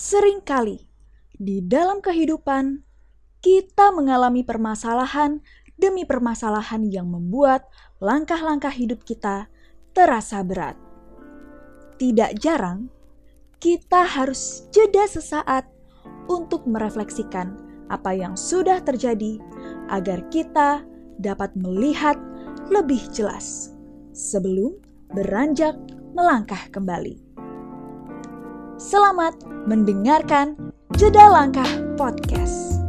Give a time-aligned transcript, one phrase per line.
[0.00, 0.80] Seringkali
[1.36, 2.80] di dalam kehidupan
[3.44, 5.44] kita mengalami permasalahan
[5.76, 7.68] demi permasalahan yang membuat
[8.00, 9.52] langkah-langkah hidup kita
[9.92, 10.80] terasa berat.
[12.00, 12.88] Tidak jarang
[13.60, 15.68] kita harus jeda sesaat
[16.32, 17.60] untuk merefleksikan
[17.92, 19.36] apa yang sudah terjadi
[19.92, 20.80] agar kita
[21.20, 22.16] dapat melihat
[22.72, 23.76] lebih jelas
[24.16, 24.80] sebelum
[25.12, 25.76] beranjak
[26.16, 27.29] melangkah kembali.
[28.80, 29.36] Selamat
[29.68, 30.56] mendengarkan
[30.96, 31.68] Jeda Langkah
[32.00, 32.80] Podcast.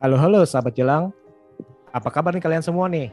[0.00, 1.12] Halo halo sahabat jelang,
[1.92, 3.12] apa kabar nih kalian semua nih?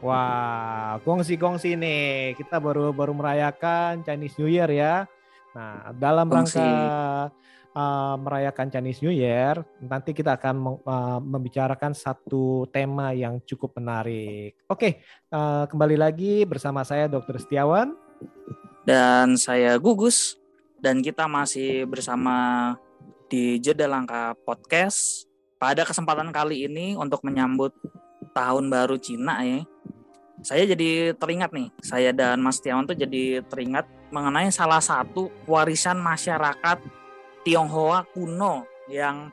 [0.00, 5.04] Wah, gongsi-gongsi nih, kita baru baru merayakan Chinese New Year ya.
[5.52, 6.56] Nah, dalam Gongsi.
[6.56, 7.28] rangka
[7.80, 14.60] uh, merayakan Chinese New Year, nanti kita akan uh, membicarakan satu tema yang cukup menarik.
[14.68, 15.00] Oke,
[15.32, 17.40] uh, kembali lagi bersama saya Dr.
[17.40, 17.96] Setiawan.
[18.80, 20.40] Dan saya Gugus
[20.80, 22.74] dan kita masih bersama
[23.28, 25.28] di Jeda Langkah Podcast.
[25.60, 27.76] Pada kesempatan kali ini untuk menyambut
[28.32, 29.60] tahun baru Cina ya.
[30.40, 36.00] Saya jadi teringat nih, saya dan Mas Tiawan tuh jadi teringat mengenai salah satu warisan
[36.00, 36.80] masyarakat
[37.40, 39.32] Tionghoa kuno yang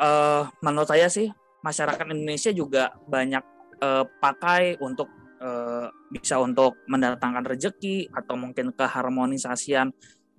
[0.00, 1.28] eh, menurut saya sih
[1.60, 3.44] masyarakat Indonesia juga banyak
[3.80, 5.08] eh, pakai untuk
[5.42, 9.92] eh, bisa untuk mendatangkan rejeki atau mungkin keharmonisasian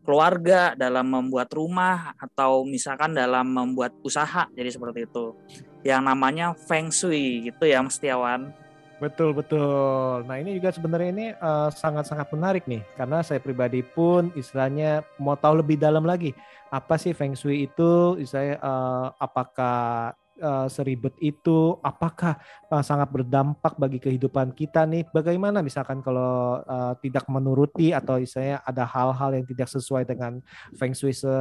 [0.08, 5.36] keluarga dalam membuat rumah atau misalkan dalam membuat usaha jadi seperti itu.
[5.84, 8.56] Yang namanya feng shui gitu ya Mas Tiawan
[8.98, 10.26] Betul betul.
[10.26, 15.38] Nah ini juga sebenarnya ini uh, sangat-sangat menarik nih karena saya pribadi pun istilahnya mau
[15.38, 16.34] tahu lebih dalam lagi
[16.74, 22.38] apa sih feng shui itu, saya uh, apakah uh, seribet itu, apakah
[22.70, 25.06] uh, sangat berdampak bagi kehidupan kita nih?
[25.12, 30.40] Bagaimana misalkan kalau uh, tidak menuruti atau istilahnya ada hal-hal yang tidak sesuai dengan
[30.78, 31.32] feng shui se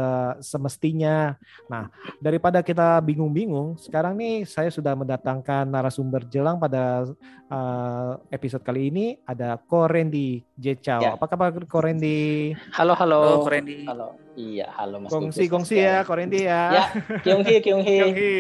[0.43, 1.37] semestinya.
[1.71, 7.06] Nah daripada kita bingung-bingung, sekarang nih saya sudah mendatangkan narasumber jelang pada
[7.53, 11.01] uh, episode kali ini ada Korendi Jecao.
[11.03, 11.11] Ya.
[11.15, 12.53] Apa kabar Korendi?
[12.75, 13.21] Halo, halo.
[13.23, 13.85] Halo, Korendi.
[13.87, 14.25] Halo.
[14.37, 16.63] Iya, halo Mas Gongsi gongsi ya Korendi ya.
[16.69, 16.85] Ya,
[17.25, 17.97] Kyunghi, Kyunghi.
[18.05, 18.35] Kyunghi.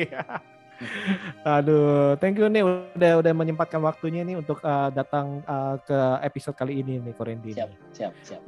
[1.40, 6.52] Aduh, thank you nih udah udah menyempatkan waktunya nih untuk uh, datang uh, ke episode
[6.52, 7.56] kali ini nih Korendi.
[7.56, 8.42] Siap, siap, siap.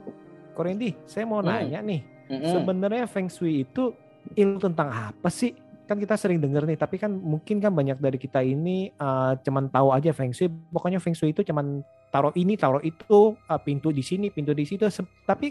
[0.53, 1.49] Korendi, saya mau Hmm.
[1.49, 2.53] nanya nih, Mm-mm.
[2.53, 3.97] sebenarnya Feng Shui itu
[4.37, 5.57] ilmu tentang apa sih?
[5.89, 9.73] Kan kita sering dengar nih, tapi kan mungkin kan banyak dari kita ini uh, cuman
[9.73, 10.53] tahu aja Feng Shui.
[10.53, 11.81] Pokoknya Feng Shui itu cuman
[12.13, 14.85] taruh ini, taruh itu, uh, pintu di sini, pintu di situ.
[15.25, 15.49] Tapi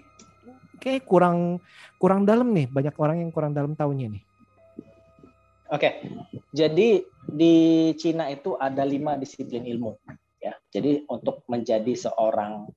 [0.79, 1.61] kayak kurang
[1.97, 2.69] kurang dalam nih.
[2.69, 4.23] Banyak orang yang kurang dalam tahunya nih.
[5.67, 5.99] Oke,
[6.55, 7.55] jadi di
[7.99, 9.99] Cina itu ada lima disiplin ilmu.
[10.39, 12.71] Ya, jadi untuk menjadi seorang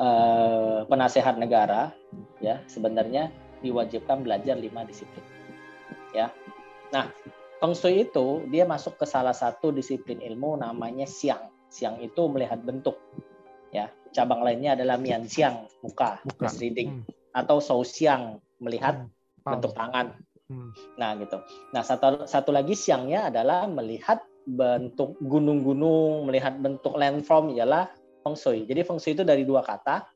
[0.00, 1.92] eh, penasehat negara,
[2.40, 3.28] ya sebenarnya
[3.60, 5.20] diwajibkan belajar lima disiplin.
[6.16, 6.32] Ya,
[6.88, 7.12] nah
[7.60, 11.52] Feng Shui itu dia masuk ke salah satu disiplin ilmu namanya Xiang.
[11.68, 12.96] Xiang itu melihat bentuk.
[13.72, 16.48] Ya, cabang lainnya adalah Mian Xiang, muka, Muka.
[16.56, 17.15] reading, Hmm.
[17.36, 19.04] Atau Shou Xiang, melihat
[19.44, 20.16] Hmm, bentuk tangan.
[20.48, 20.72] Hmm.
[20.96, 21.38] Nah, gitu.
[21.76, 27.92] Nah, satu satu lagi siangnya adalah melihat bentuk gunung-gunung, melihat bentuk landform ialah
[28.24, 28.64] feng shui.
[28.64, 30.08] Jadi feng shui itu dari dua kata.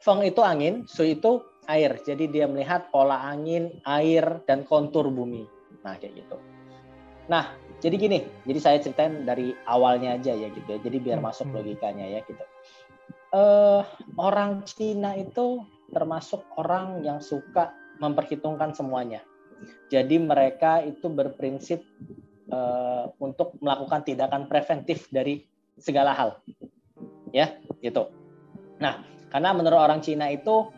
[0.00, 2.00] Feng itu angin, shui itu air.
[2.00, 5.44] Jadi dia melihat pola angin, air dan kontur bumi.
[5.84, 6.38] Nah, kayak gitu.
[7.26, 7.50] Nah,
[7.82, 8.18] jadi gini.
[8.46, 10.78] Jadi saya ceritain dari awalnya aja ya gitu ya.
[10.80, 11.56] Jadi biar Hmm, masuk hmm.
[11.60, 12.44] logikanya ya gitu.
[13.34, 13.82] Eh,
[14.16, 19.22] orang Cina itu termasuk orang yang suka memperhitungkan semuanya.
[19.88, 21.80] Jadi mereka itu berprinsip
[22.52, 25.40] eh, untuk melakukan tindakan preventif dari
[25.76, 26.40] segala hal,
[27.32, 28.12] ya, gitu.
[28.80, 29.00] Nah,
[29.32, 30.68] karena menurut orang Cina itu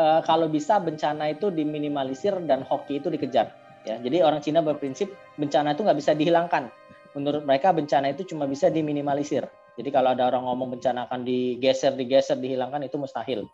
[0.00, 3.52] eh, kalau bisa bencana itu diminimalisir dan hoki itu dikejar,
[3.84, 4.00] ya.
[4.00, 6.72] Jadi orang Cina berprinsip bencana itu nggak bisa dihilangkan.
[7.16, 9.44] Menurut mereka bencana itu cuma bisa diminimalisir.
[9.76, 13.44] Jadi kalau ada orang ngomong bencana akan digeser, digeser, dihilangkan itu mustahil.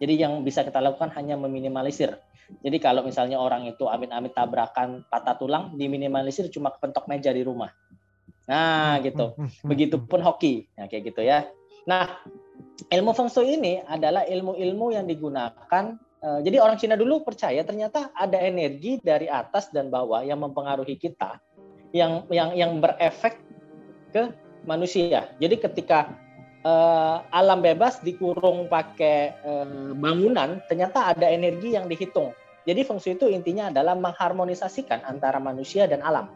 [0.00, 2.16] Jadi yang bisa kita lakukan hanya meminimalisir.
[2.64, 7.70] Jadi kalau misalnya orang itu amit-amit tabrakan patah tulang, diminimalisir cuma kepentok meja di rumah.
[8.50, 9.36] Nah, gitu.
[9.36, 10.66] Hmm, hmm, hmm, Begitupun hoki.
[10.74, 11.46] Nah, kayak gitu ya.
[11.86, 12.10] Nah,
[12.90, 15.84] ilmu feng shui ini adalah ilmu-ilmu yang digunakan
[16.20, 20.96] eh, jadi orang Cina dulu percaya ternyata ada energi dari atas dan bawah yang mempengaruhi
[20.96, 21.40] kita
[21.90, 23.38] yang yang yang berefek
[24.10, 24.32] ke
[24.66, 25.30] manusia.
[25.40, 26.14] Jadi ketika
[26.64, 32.32] eh, alam bebas dikurung pakai eh, bangunan, ternyata ada energi yang dihitung.
[32.64, 36.28] Jadi feng shui itu intinya adalah mengharmonisasikan antara manusia dan alam.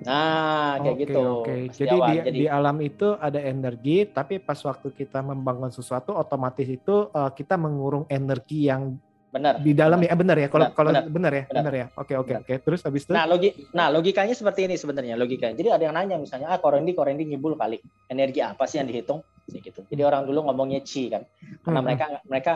[0.00, 1.20] Nah, kayak Oke, gitu.
[1.20, 5.68] Oke, Mas Jadi di, Jadi di alam itu ada energi, tapi pas waktu kita membangun
[5.68, 8.96] sesuatu, otomatis itu eh, kita mengurung energi yang
[9.30, 9.54] benar.
[9.62, 10.10] di dalam ya.
[10.10, 10.48] Eh, benar ya?
[10.50, 11.04] Kalau Benar, kalau benar.
[11.08, 11.54] benar ya, Benar.
[11.62, 11.86] benar ya.
[11.96, 12.54] Oke, oke, oke.
[12.66, 13.12] Terus habis itu?
[13.14, 15.54] Nah, logi nah logikanya seperti ini sebenarnya logikanya.
[15.54, 17.78] Jadi ada yang nanya misalnya, ah Korendi Korendi ngibul kali.
[18.06, 19.22] Energi apa sih yang dihitung?
[19.46, 19.80] Kayak gitu.
[19.88, 21.22] Jadi orang dulu ngomongnya chi kan.
[21.62, 22.52] Karena Hmm, mereka mereka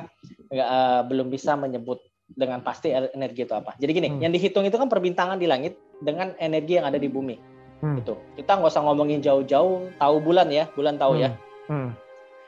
[0.50, 3.76] nggak, eh, belum bisa menyebut dengan pasti energi itu apa.
[3.76, 4.20] Jadi gini, Hmm.
[4.22, 7.36] yang dihitung itu kan perbintangan di langit dengan energi yang ada di bumi.
[7.82, 8.00] Hmm.
[8.00, 8.14] Gitu.
[8.34, 11.30] Kita nggak usah ngomongin jauh-jauh, tahu bulan ya, bulan tahu ya.
[11.66, 11.94] Hmm.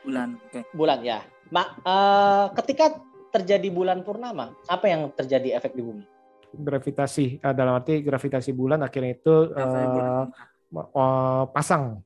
[0.03, 0.39] bulan.
[0.47, 0.61] Oke.
[0.71, 1.19] bulan ya.
[1.51, 2.95] Ma, eh, ketika
[3.37, 6.03] terjadi bulan purnama, apa yang terjadi efek di bumi?
[6.57, 10.25] Gravitasi eh, dalam arti gravitasi bulan akhirnya itu eh,
[10.73, 12.01] eh, pasang.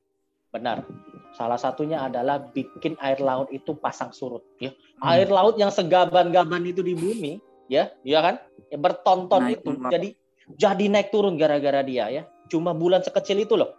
[0.52, 0.84] Benar.
[1.32, 4.44] Salah satunya adalah bikin air laut itu pasang surut.
[4.60, 4.76] Ya.
[5.00, 5.16] Hmm.
[5.16, 7.40] Air laut yang segaban-gaban itu di bumi,
[7.72, 8.36] ya, ya kan?
[8.68, 9.88] Ya, bertonton Naik itu turun.
[9.88, 10.08] jadi
[10.52, 12.22] jadi naik turun gara-gara dia ya.
[12.52, 13.72] Cuma bulan sekecil itu loh.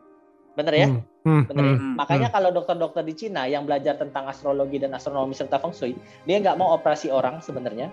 [0.58, 0.88] Bener ya?
[0.90, 1.44] Hmm, hmm?
[1.50, 1.96] Hmm.
[1.96, 6.38] Makanya kalau dokter-dokter di Cina yang belajar tentang astrologi dan astronomi serta feng shui, dia
[6.40, 7.92] nggak mau operasi orang sebenarnya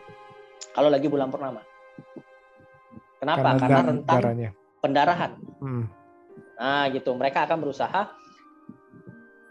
[0.74, 1.62] kalau lagi bulan purnama.
[3.20, 3.48] Kenapa?
[3.60, 4.50] Karena, dar- rentan darahnya.
[4.80, 5.30] pendarahan.
[5.60, 5.84] Hmm.
[6.56, 7.12] Nah, gitu.
[7.12, 8.02] Mereka akan berusaha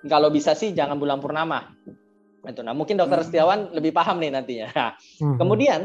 [0.08, 1.70] kalau bisa sih jangan bulan purnama.
[2.42, 2.64] Itu.
[2.64, 3.28] Nah, mungkin Dokter Hmm.
[3.28, 4.68] Setiawan lebih paham nih nantinya.
[4.80, 4.92] Nah,
[5.22, 5.80] Hmm, kemudian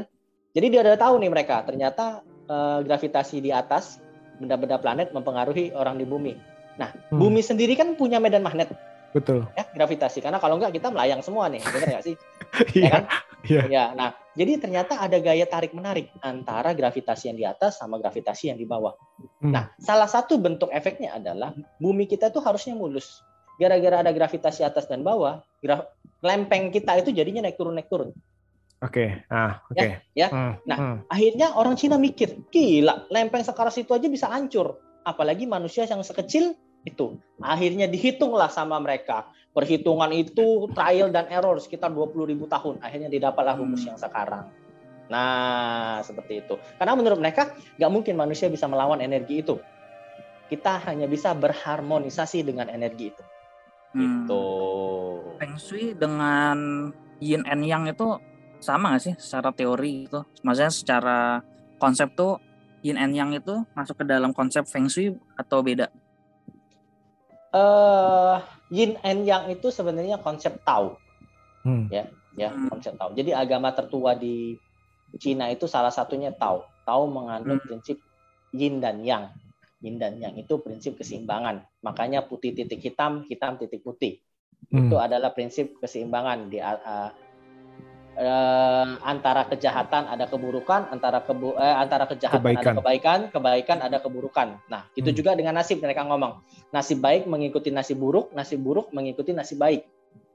[0.55, 3.99] jadi dia udah tahu nih mereka, ternyata eh, gravitasi di atas
[4.39, 6.33] benda-benda planet mempengaruhi orang di bumi.
[6.75, 8.71] Nah, hmm, bumi sendiri kan punya medan magnet
[9.11, 9.47] betul.
[9.55, 10.19] ya, gravitasi.
[10.19, 12.15] Karena kalau enggak kita melayang semua nih, benar nggak sih?
[12.75, 12.91] ya Iya.
[12.91, 13.03] kan?
[13.45, 13.63] iya.
[13.69, 18.51] Ya, nah, jadi ternyata ada gaya tarik menarik antara gravitasi yang di atas sama gravitasi
[18.51, 18.97] yang di bawah.
[19.39, 19.53] Hmm.
[19.53, 23.23] Nah, salah satu bentuk efeknya adalah bumi kita itu harusnya mulus.
[23.55, 25.87] Gara-gara ada gravitasi atas dan bawah, gra-
[26.19, 28.11] lempeng kita itu jadinya naik turun naik turun.
[28.83, 29.23] Oke.
[29.31, 30.03] Ah, oke.
[30.13, 30.29] ya.
[30.29, 30.97] Hmm, Nah, hmm.
[31.07, 34.77] Akhirnya orang Cina mikir, gila, lempeng sekeras itu aja bisa hancur.
[35.05, 37.17] Apalagi manusia yang sekecil itu.
[37.41, 39.27] Akhirnya dihitunglah sama mereka.
[39.57, 42.79] Perhitungan itu trial dan error sekitar 20 ribu tahun.
[42.85, 43.95] Akhirnya didapatlah rumus Hmm.
[43.95, 44.45] yang sekarang.
[45.09, 46.55] Nah, seperti itu.
[46.81, 49.61] Karena menurut mereka, nggak mungkin manusia bisa melawan energi itu.
[50.49, 53.23] Kita hanya bisa berharmonisasi dengan energi itu.
[53.95, 54.01] Hmm.
[54.01, 54.47] Gitu.
[55.39, 56.91] Feng Shui dengan
[57.23, 58.09] Yin and Yang itu
[58.59, 60.21] sama nggak sih secara teori itu?
[60.43, 61.19] Maksudnya secara
[61.79, 62.43] konsep tuh
[62.83, 65.89] Yin and Yang itu masuk ke dalam konsep Feng Shui atau beda?
[67.55, 68.37] Eh
[68.75, 70.99] yin and yang itu sebenarnya konsep Tao.
[71.65, 71.89] Hmm.
[71.89, 72.69] ya Hmm.
[72.69, 73.15] konsep Tao.
[73.15, 74.59] Jadi agama tertua di
[75.17, 76.67] Cina itu salah satunya Tao.
[76.83, 77.67] Tao mengandung Hmm.
[77.71, 78.03] prinsip
[78.51, 79.31] yin dan yang.
[79.79, 81.63] Yin dan yang itu prinsip keseimbangan.
[81.87, 84.19] Makanya putih titik hitam, hitam titik putih.
[84.69, 84.91] Hmm.
[84.91, 87.11] Itu adalah prinsip keseimbangan di uh,
[88.17, 92.63] uh, antara kejahatan ada keburukan, antara kebu eh, antara kejahatan Kebaikan.
[92.63, 94.49] ada kebaikan, kebaikan ada keburukan.
[94.71, 95.19] Nah, itu Hmm.
[95.19, 96.41] juga dengan nasib mereka ngomong.
[96.71, 99.87] Nasib baik mengikuti nasib buruk, nasib buruk mengikuti nasib baik.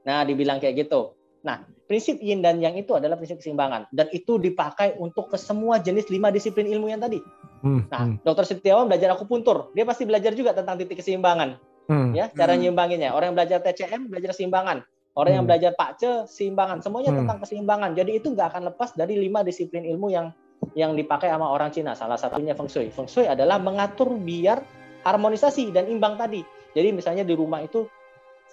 [0.04, 1.12] Nah, dibilang kayak gitu.
[1.40, 5.80] Nah, prinsip yin dan yang itu adalah prinsip keseimbangan dan itu dipakai untuk ke semua
[5.80, 7.16] jenis lima disiplin ilmu yang tadi.
[7.64, 11.56] Hmm, Nah, hmm, Dokter Setiawan belajar akupuntur, dia pasti belajar juga tentang titik keseimbangan
[11.88, 12.10] hmm.
[12.14, 12.62] ya cara Hmm.
[12.62, 14.84] nyimbanginnya orang yang belajar TCM belajar keseimbangan
[15.18, 15.50] orang yang Hmm.
[15.50, 17.24] belajar PACE seimbangan semuanya Hmm.
[17.24, 20.30] tentang keseimbangan jadi itu nggak akan lepas dari lima disiplin ilmu yang
[20.76, 21.96] yang dipakai sama orang Cina.
[21.96, 22.92] Salah satunya Feng Shui.
[22.92, 24.60] Feng Shui adalah mengatur biar
[25.02, 26.44] harmonisasi dan imbang tadi.
[26.76, 27.88] Jadi misalnya di rumah itu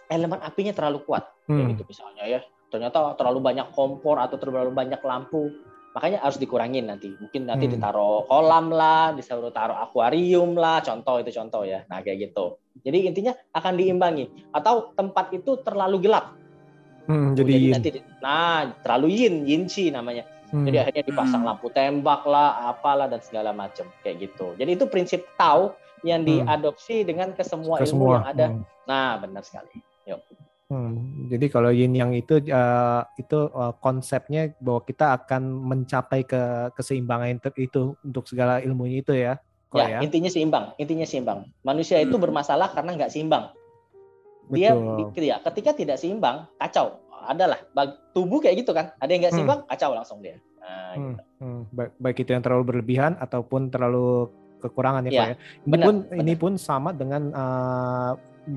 [0.08, 1.27] elemen apinya terlalu kuat.
[1.46, 1.72] Kayak Hmm.
[1.75, 2.39] gitu misalnya ya.
[2.72, 5.51] Ternyata terlalu banyak kompor atau terlalu banyak lampu.
[5.93, 7.12] Makanya harus dikurangin nanti.
[7.12, 7.74] Mungkin nanti Hmm.
[7.75, 10.79] ditaruh kolam lah disuruh taruh akuarium lah.
[10.79, 11.84] Contoh itu contoh ya.
[11.91, 12.55] Nah kayak gitu.
[12.88, 14.53] Jadi intinya akan diimbangi.
[14.55, 16.38] Atau tempat itu terlalu gelap
[17.08, 17.74] Hmm, jadi yin.
[17.74, 20.64] nanti nah terlalu yin yin chi namanya Hmm.
[20.64, 21.50] jadi akhirnya dipasang Hmm.
[21.52, 26.44] lampu tembak lah apalah dan segala macam kayak gitu jadi itu prinsip Tao yang Hmm.
[26.44, 28.64] diadopsi dengan ke semua ke ilmu yang ada Hmm.
[28.88, 29.84] nah benar sekali
[30.68, 36.76] Hmm, Jadi kalau yin yang itu eh, itu eh, konsepnya bahwa kita akan mencapai ke
[36.76, 39.40] keseimbangan itu untuk segala ilmunya itu ya.
[39.72, 40.00] Kok ya, ya?
[40.04, 43.52] intinya seimbang intinya seimbang manusia itu bermasalah karena nggak seimbang
[44.50, 47.60] dia di- ya, ketika tidak seimbang kacau adalah
[48.12, 49.39] tubuh kayak gitu kan ada yang nggak Hmm.
[49.44, 51.22] seimbang kacau langsung dia nah, Hmm, gitu.
[51.39, 51.62] hmm.
[51.70, 55.36] Baik, baik itu yang terlalu berlebihan ataupun terlalu kekurangan ya, Ya, Pak ya.
[55.38, 58.12] Ini benar, pun ini pun sama dengan eh,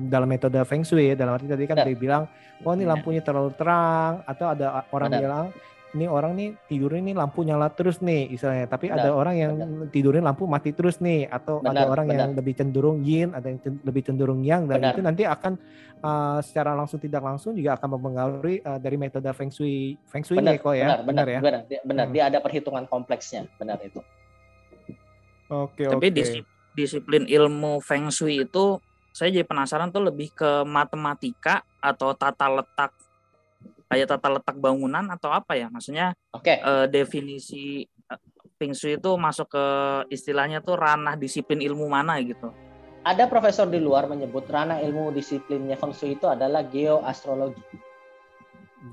[0.09, 1.15] dalam metode Feng Shui ya.
[1.15, 1.87] Dalam arti tadi kan Benar.
[1.87, 2.23] dia bilang,
[2.59, 2.89] oh ini Benar.
[2.97, 5.21] lampunya terlalu terang atau ada orang Benar.
[5.21, 5.45] bilang
[5.91, 8.67] ini orang nih tidurnya ini lampu nyala terus nih istilahnya.
[8.71, 9.51] Tapi ada Benar, orang yang
[9.91, 13.59] tidurnya lampu mati terus nih atau ada Benar, orang yang lebih cenderung yin, ada yang
[13.83, 14.93] lebih cenderung yang dan Benar.
[14.95, 15.53] itu nanti akan
[15.99, 20.39] eh, secara langsung tidak langsung juga akan mempengaruhi eh, dari metode Feng Shui Feng Shui
[20.39, 20.87] benar, nih kok ya.
[20.87, 21.39] benar, benar, ya.
[21.43, 22.05] benar, dia, benar.
[22.07, 22.13] Hmm.
[22.15, 23.99] Dia ada perhitungan kompleksnya, benar itu.
[25.51, 26.15] Oke, Tapi oke.
[26.15, 28.79] disi- disiplin ilmu feng shui itu
[29.11, 32.95] saya jadi penasaran tuh lebih ke matematika atau tata letak
[33.91, 36.63] kayak tata letak bangunan atau apa ya maksudnya Oke.
[36.63, 38.19] eh, definisi eh,
[38.55, 39.65] feng shui itu masuk ke
[40.07, 42.55] istilahnya tuh ranah disiplin ilmu mana gitu
[43.01, 47.57] Ada profesor di luar menyebut ranah ilmu disiplinnya Feng Shui itu adalah geoastrologi.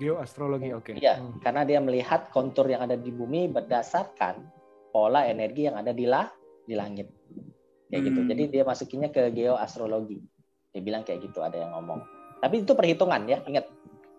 [0.00, 0.96] Geoastrologi, oke.
[0.96, 1.36] Iya, Hmm.
[1.44, 4.40] karena dia melihat kontur yang ada di bumi berdasarkan
[4.92, 6.24] pola energi yang ada di lah
[6.64, 7.12] di langit.
[7.92, 8.20] Kayak gitu.
[8.24, 8.28] Hmm.
[8.32, 10.24] Jadi dia masukinnya ke geoastrologi.
[10.72, 12.00] Dia bilang kayak gitu ada yang ngomong.
[12.40, 13.68] Tapi itu perhitungan ya, ingat.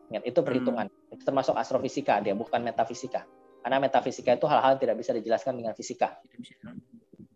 [0.09, 0.85] Ingat itu perhitungan.
[1.13, 3.23] Itu termasuk astrofisika dia, bukan metafisika.
[3.61, 6.17] Karena metafisika itu hal-hal yang tidak bisa dijelaskan dengan fisika.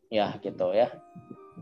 [0.10, 0.90] Ya, gitu ya.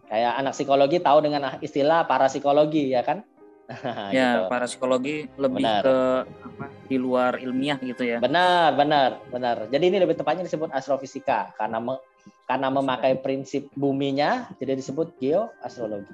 [0.08, 3.24] Kayak anak psikologi tahu dengan istilah parapsikologi ya kan?
[4.12, 4.42] ya Gitu.
[4.52, 5.82] para psikologi lebih Benar.
[5.84, 5.98] ke
[6.44, 9.58] apa di luar ilmiah gitu ya Benar, benar, benar.
[9.72, 12.04] Jadi ini lebih tepatnya disebut astrofisika karena me-
[12.44, 16.12] karena memakai prinsip buminya jadi disebut geoastrologi.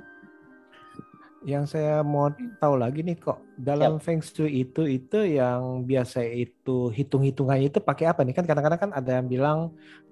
[1.45, 6.89] Yang saya mau tahu lagi nih kok dalam Feng Shui itu itu yang biasa itu
[6.89, 8.33] hitung-hitungannya itu pakai apa nih?
[8.33, 9.59] Kan kadang-kadang kan ada yang bilang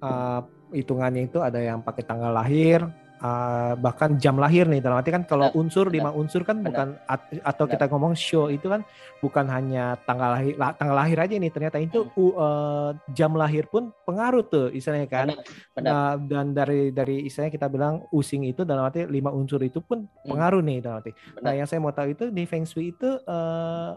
[0.05, 2.85] uh, hitungannya itu ada yang pakai tanggal lahir
[3.17, 6.57] uh, bahkan jam lahir nih dalam arti kan kalau Benar, unsur benar, lima unsur kan
[6.57, 6.67] benar.
[6.67, 7.73] bukan at- atau Benar.
[7.73, 8.81] kita ngomong show itu kan
[9.17, 12.31] bukan hanya tanggal lahir lah- tanggal lahir aja nih ternyata itu Hmm.
[12.33, 15.91] uh, jam lahir pun pengaruh tuh istilahnya kan Benar, benar.
[15.91, 20.03] Nah, dan dari dari istilahnya kita bilang using itu dalam arti lima unsur itu pun
[20.21, 21.11] pengaruh nih dalam arti.
[21.11, 21.35] Nah, Hmm.
[21.37, 21.53] Benar.
[21.55, 23.91] yang saya mau tahu itu di Feng Shui itu eh,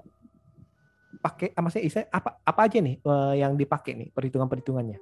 [1.19, 4.99] pakai ah, maksudnya istilah apa apa aja nih eh, yang dipakai nih perhitungan-perhitungannya.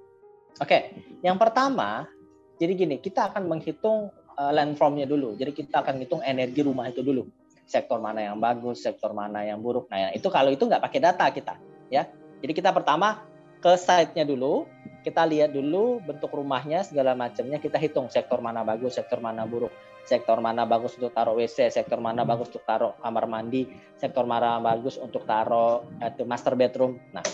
[0.56, 0.78] Oke,
[1.20, 2.08] yang pertama,
[2.56, 5.36] jadi gini, kita akan menghitung uh, landformnya dulu.
[5.36, 7.28] Jadi kita akan hitung energi rumah itu dulu.
[7.68, 9.90] Sektor mana yang bagus, sektor mana yang buruk.
[9.92, 11.54] Nah, itu kalau itu nggak pakai data kita,
[11.90, 12.06] ya.
[12.40, 13.26] Jadi kita pertama
[13.58, 14.64] ke site-nya dulu,
[15.02, 19.74] kita lihat dulu bentuk rumahnya segala macamnya, kita hitung sektor mana bagus, sektor mana buruk,
[20.06, 23.66] sektor mana bagus untuk taruh WC, sektor mana bagus untuk taruh kamar mandi,
[23.98, 27.02] sektor mana bagus untuk taruh eh, master bedroom.
[27.10, 27.24] Nah,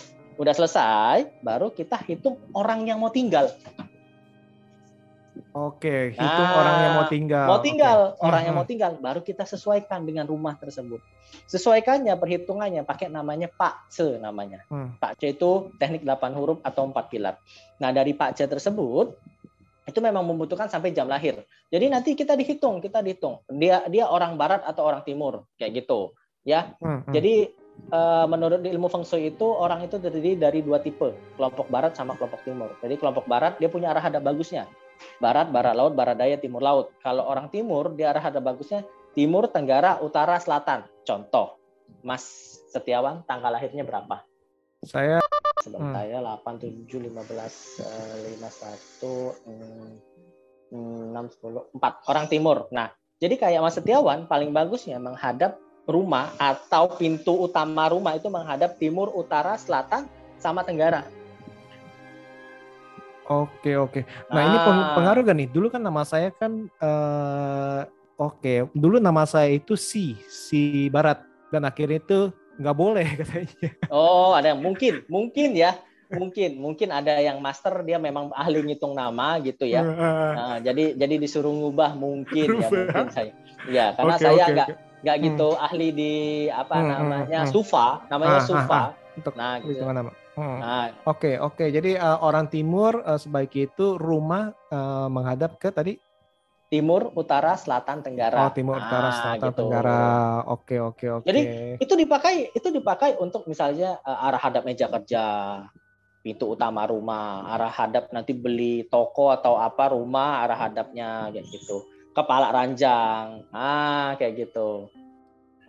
[0.40, 3.52] udah selesai, baru kita hitung orang yang mau tinggal.
[5.52, 7.46] Oke, hitung Nah, orang yang mau tinggal.
[7.48, 8.24] mau tinggal, Oke.
[8.24, 11.00] orang yang mau tinggal, baru kita sesuaikan dengan rumah tersebut.
[11.48, 14.60] Sesuaikannya perhitungannya pakai namanya Pak Ce namanya.
[14.68, 14.92] Hmm.
[15.00, 17.40] Pak C itu teknik 8 huruf atau 4 pilar.
[17.80, 19.16] Nah, dari Pak C tersebut
[19.88, 21.42] itu memang membutuhkan sampai jam lahir.
[21.72, 23.40] Jadi nanti kita dihitung, kita dihitung.
[23.48, 26.12] Dia dia orang barat atau orang timur kayak gitu,
[26.44, 26.76] ya.
[26.78, 27.12] Hmm, hmm.
[27.12, 27.34] Jadi
[27.90, 32.14] eh, menurut ilmu feng shui itu orang itu terdiri dari dua tipe, kelompok barat sama
[32.20, 32.70] kelompok timur.
[32.84, 34.68] Jadi kelompok barat dia punya arah hadap bagusnya.
[35.18, 36.94] Barat, barat laut, barat daya, timur laut.
[37.00, 38.82] Kalau orang timur dia arah hadap bagusnya
[39.12, 40.84] timur, tenggara, utara, selatan.
[41.02, 41.58] Contoh,
[42.02, 42.24] Mas
[42.72, 44.24] Setiawan tanggal lahirnya berapa?
[44.82, 45.22] saya
[45.62, 47.14] Sebentar ya 8 7 15
[47.86, 52.66] eh, 51 mm, 6 10 4 orang timur.
[52.74, 52.90] Nah,
[53.22, 55.54] jadi kayak Mas Setiawan paling bagusnya menghadap
[55.86, 60.10] rumah atau pintu utama rumah itu menghadap timur, utara, selatan
[60.42, 61.06] sama tenggara.
[63.32, 64.00] Oke oke.
[64.28, 64.92] Nah ini peng- Ah.
[64.92, 65.48] pengaruh gak nih?
[65.48, 67.80] Dulu kan nama saya kan eh
[68.16, 68.54] oke.
[68.72, 73.70] Dulu nama saya itu si si Barat dan akhirnya itu nggak boleh katanya.
[73.88, 75.72] Oh, ada yang mungkin, mungkin ya.
[76.12, 79.80] Mungkin, mungkin ada yang master dia memang ahli ngitung nama gitu ya.
[80.36, 83.32] Nah, jadi jadi disuruh ngubah mungkin ya mungkin saya.
[83.64, 84.76] Ya, karena Oke, saya nggak oke.
[85.02, 86.12] nggak gitu ahli di
[86.46, 87.50] apa Hmm, hmm, namanya hmm.
[87.50, 88.80] sufa, namanya Ah, ah, sufa.
[89.16, 89.80] Untuk Nah, gitu.
[89.82, 90.12] nama.
[90.32, 90.58] Hmm.
[90.64, 91.68] Nah, Oke oke.
[91.68, 95.94] Jadi eh, orang timur eh, sebaiknya itu rumah eh, menghadap ke tadi
[96.72, 98.48] timur, utara, selatan, tenggara.
[98.48, 99.58] oh timur utara Nah, selatan gitu.
[99.60, 100.00] tenggara.
[100.48, 101.26] Oke oke oke.
[101.28, 101.40] Jadi,
[101.76, 105.24] Itu dipakai itu dipakai untuk misalnya eh, arah hadap meja kerja,
[106.24, 111.84] pintu utama rumah, arah hadap nanti beli toko atau apa rumah, arah hadapnya kayak gitu.
[112.16, 113.44] Kepala ranjang.
[113.52, 114.88] Ah, kayak gitu.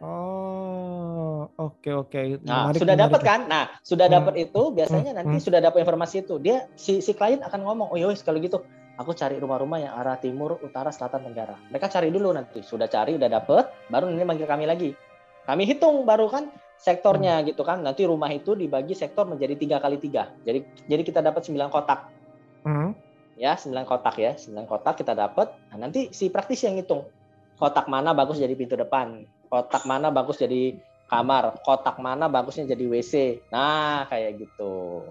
[0.04, 2.44] Oh oke oke.
[2.44, 3.40] Nah, Menarik, sudah dapat kan?
[3.48, 4.16] Nah, sudah Hmm.
[4.20, 5.46] dapat itu biasanya Hmm, nanti hmm.
[5.48, 6.36] sudah dapat informasi itu.
[6.44, 8.68] Dia si si klien akan ngomong, "Oh, yowes kalau gitu
[9.00, 12.60] aku cari rumah-rumah yang arah timur, utara, selatan, tenggara." Mereka cari dulu nanti.
[12.60, 14.92] Sudah cari, udah dapet, baru ini manggil kami lagi.
[15.48, 17.48] Kami hitung baru kan sektornya Hmm.
[17.48, 17.80] gitu kan.
[17.80, 20.36] Nanti rumah itu dibagi sektor menjadi tiga kali tiga.
[20.44, 22.12] Jadi jadi kita dapat 9 kotak.
[22.68, 22.92] Hmm.
[23.40, 24.36] Ya, 9 kotak ya.
[24.36, 25.52] 9 kotak kita dapat.
[25.72, 27.08] Nah, nanti si praktisi yang hitung.
[27.54, 30.74] Kotak mana bagus jadi pintu depan, kotak mana bagus jadi
[31.06, 33.14] kamar, kotak mana bagusnya jadi WC.
[33.54, 35.06] Nah, kayak gitu.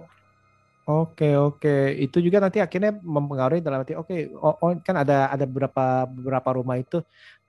[0.83, 5.47] Oke oke itu juga nanti akhirnya mempengaruhi dalam arti oke oh, oh, kan ada ada
[5.47, 6.99] beberapa beberapa rumah itu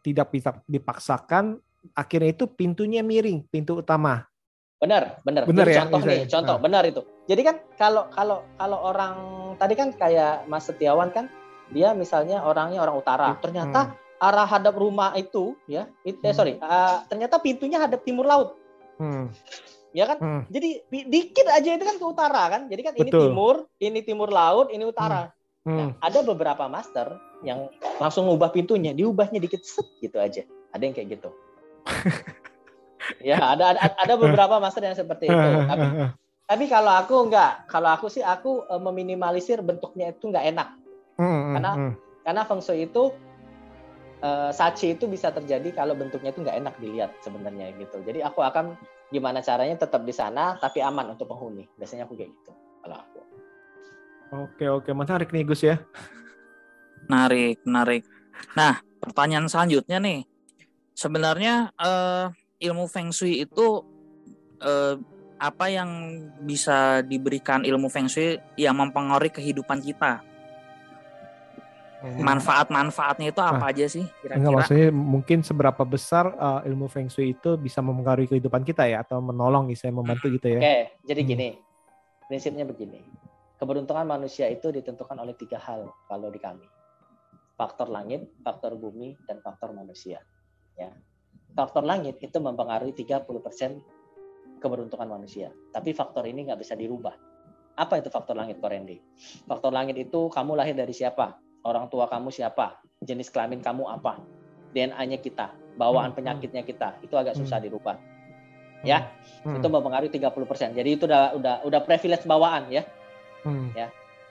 [0.06, 1.58] tidak bisa dipaksakan
[1.98, 4.30] akhirnya itu pintunya miring pintu utama
[4.78, 5.48] Benar, benar.
[5.48, 6.62] Benar ya, contoh bisa nih, contoh Nah.
[6.62, 7.02] benar itu.
[7.24, 9.16] Jadi kan kalau kalau kalau orang
[9.56, 11.32] tadi kan kayak Mas Setiawan kan
[11.72, 16.32] dia misalnya orangnya orang utara, ternyata arah hadap rumah itu ya, it, eh, Hmm.
[16.32, 18.56] sorry, uh, ternyata pintunya hadap timur laut,
[18.96, 19.28] Hmm.
[19.92, 20.18] ya kan?
[20.18, 20.42] Hmm.
[20.48, 23.22] Jadi di- dikit aja itu kan ke utara kan, jadi kan ini Betul.
[23.28, 25.28] timur, ini timur laut, ini utara.
[25.64, 25.92] Nah, Hmm.
[26.00, 30.44] ada beberapa master yang langsung ngubah pintunya, diubahnya dikit set gitu aja.
[30.72, 31.30] Ada yang kayak gitu.
[33.24, 35.50] ya, ada, ada ada beberapa master yang seperti itu.
[35.68, 35.86] Tapi
[36.44, 40.68] tapi kalau aku enggak, kalau aku sih aku eh, meminimalisir bentuknya itu enggak enak.
[41.16, 41.94] Hmm, hmm, Karena- hmm.
[42.24, 43.12] Karena feng shui itu
[44.24, 48.00] eh, saci itu bisa terjadi kalau bentuknya itu enggak enak dilihat sebenarnya gitu.
[48.02, 48.80] Jadi aku akan
[49.12, 51.68] gimana caranya tetap di sana tapi aman untuk penghuni.
[51.76, 52.52] Biasanya aku kayak gitu
[52.82, 53.20] kalau aku.
[54.34, 55.78] Oke oke menarik nih Gus ya.
[57.06, 58.04] Menarik, menarik.
[58.56, 60.24] Nah, pertanyaan selanjutnya nih.
[60.96, 62.26] Sebenarnya eh,
[62.64, 63.84] ilmu Feng Shui itu
[64.64, 64.96] eh,
[65.44, 65.90] apa yang
[66.48, 70.24] bisa diberikan ilmu Feng Shui yang mempengaruhi kehidupan kita?
[72.04, 74.52] Manfaat-manfaatnya itu apa aja sih Enggak kira-kira?
[74.52, 79.24] maksudnya mungkin seberapa besar uh, ilmu Feng Shui itu bisa mempengaruhi kehidupan kita ya atau
[79.24, 80.60] menolong misalnya membantu gitu ya.
[80.60, 81.30] Oke, jadi Hmm.
[81.32, 81.50] gini.
[82.28, 83.00] Prinsipnya begini.
[83.56, 86.68] Keberuntungan manusia itu ditentukan oleh tiga hal kalau di kami.
[87.56, 90.20] Faktor langit, faktor bumi, dan faktor manusia.
[90.76, 90.92] Ya.
[91.54, 93.80] Faktor langit itu mempengaruhi 30%
[94.60, 95.54] keberuntungan manusia.
[95.72, 97.14] Tapi faktor ini nggak bisa dirubah.
[97.80, 99.00] Apa itu faktor langit, Korendi?
[99.48, 101.38] Faktor langit itu kamu lahir dari siapa?
[101.64, 102.80] Orang tua kamu siapa?
[103.00, 104.20] Jenis kelamin kamu apa?
[104.76, 107.00] DNA-nya kita, bawaan Hmm, penyakitnya kita.
[107.00, 107.68] Itu agak susah Hmm.
[107.72, 107.96] dirubah.
[108.84, 109.16] Ya,
[109.48, 109.64] Hmm.
[109.64, 110.76] itu mempengaruhi 30%.
[110.76, 112.84] Jadi itu udah udah udah privilege bawaan ya.
[113.48, 113.72] Hmm.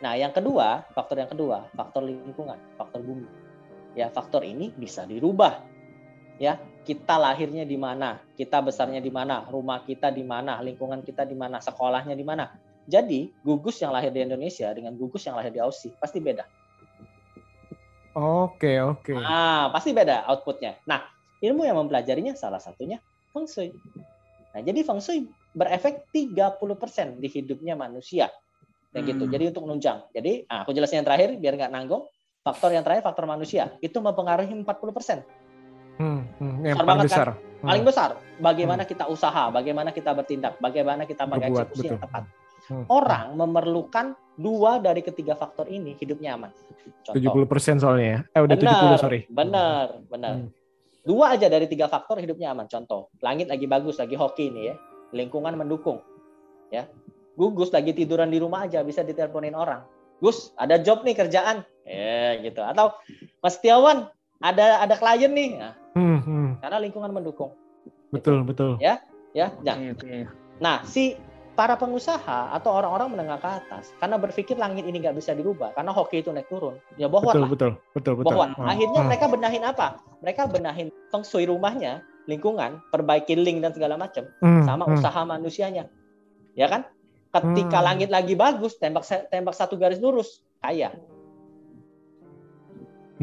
[0.03, 3.25] Nah, yang kedua, faktor yang kedua, faktor lingkungan, faktor bumi.
[3.95, 5.63] Ya, faktor ini bisa dirubah.
[6.43, 11.23] Ya, kita lahirnya di mana, kita besarnya di mana, rumah kita di mana, lingkungan kita
[11.23, 12.51] di mana, sekolahnya di mana.
[12.83, 16.43] Jadi, gugus yang lahir di Indonesia dengan gugus yang lahir di Aussie pasti beda.
[18.13, 19.17] Oke oke.
[19.17, 20.77] Ah, pasti beda outputnya.
[20.85, 21.01] Nah,
[21.41, 23.01] ilmu yang mempelajarinya salah satunya
[23.33, 23.73] Feng Shui.
[24.53, 28.29] Nah, jadi Feng Shui berefek 30% di hidupnya manusia.
[28.93, 29.25] Kayak gitu.
[29.25, 29.33] Hmm.
[29.33, 29.99] Jadi untuk menunjang.
[30.13, 32.05] Jadi, ah, aku jelasin yang terakhir biar nggak nanggung.
[32.43, 35.25] Faktor yang terakhir faktor manusia itu mempengaruhi 40%.
[35.97, 37.09] Hmm, hmm, Yang Besar paling kan?
[37.09, 37.29] besar.
[37.33, 37.69] Hmm.
[37.71, 38.11] Paling besar
[38.43, 42.27] bagaimana kita usaha, bagaimana kita bertindak, bagaimana kita mengeksekusi yang tepat.
[42.73, 42.85] Hmm.
[42.89, 46.51] Orang memerlukan dua dari ketiga faktor ini hidupnya aman.
[47.05, 47.21] Contoh.
[47.21, 48.21] 70% soalnya ya.
[48.33, 49.21] Eh udah Benar, 70 sorry.
[49.29, 50.33] Benar, benar.
[50.41, 50.49] Hmm.
[51.03, 52.71] Dua aja dari tiga faktor hidupnya aman.
[52.71, 54.75] Contoh, langit lagi bagus, lagi hoki nih ya.
[55.13, 56.01] Lingkungan mendukung.
[56.73, 56.89] Ya.
[57.37, 59.85] Gugus lagi tiduran di rumah aja bisa diteleponin orang.
[60.23, 61.67] Gus, ada job nih kerjaan.
[61.83, 62.63] Ya, gitu.
[62.63, 62.95] Atau
[63.43, 64.07] Mas Setiawan,
[64.39, 65.51] ada ada klien nih.
[65.59, 66.49] Nah, Hmm, hmm.
[66.65, 67.53] karena lingkungan mendukung.
[68.09, 68.81] Betul betul.
[68.81, 69.01] Ya.
[69.37, 70.17] Nah, Oke, oke.
[70.61, 71.17] Nah, si
[71.53, 75.93] para pengusaha atau orang-orang menengah ke atas karena berpikir langit ini nggak bisa dirubah karena
[75.93, 77.51] hoki itu naik turun, ya bohong Betul lah.
[77.53, 78.33] betul betul betul.
[78.33, 78.53] Bohong.
[78.57, 79.09] Hmm, Akhirnya hmm.
[79.13, 79.87] mereka benahin apa?
[80.25, 84.97] Mereka benahin feng shui rumahnya, lingkungan, perbaiki link dan segala macam, Hmm, sama hmm.
[84.97, 85.85] usaha manusianya.
[86.57, 86.89] Ya kan?
[87.33, 87.87] Ketika Hmm.
[87.89, 90.93] langit lagi bagus, tembak tembak satu garis lurus, kaya.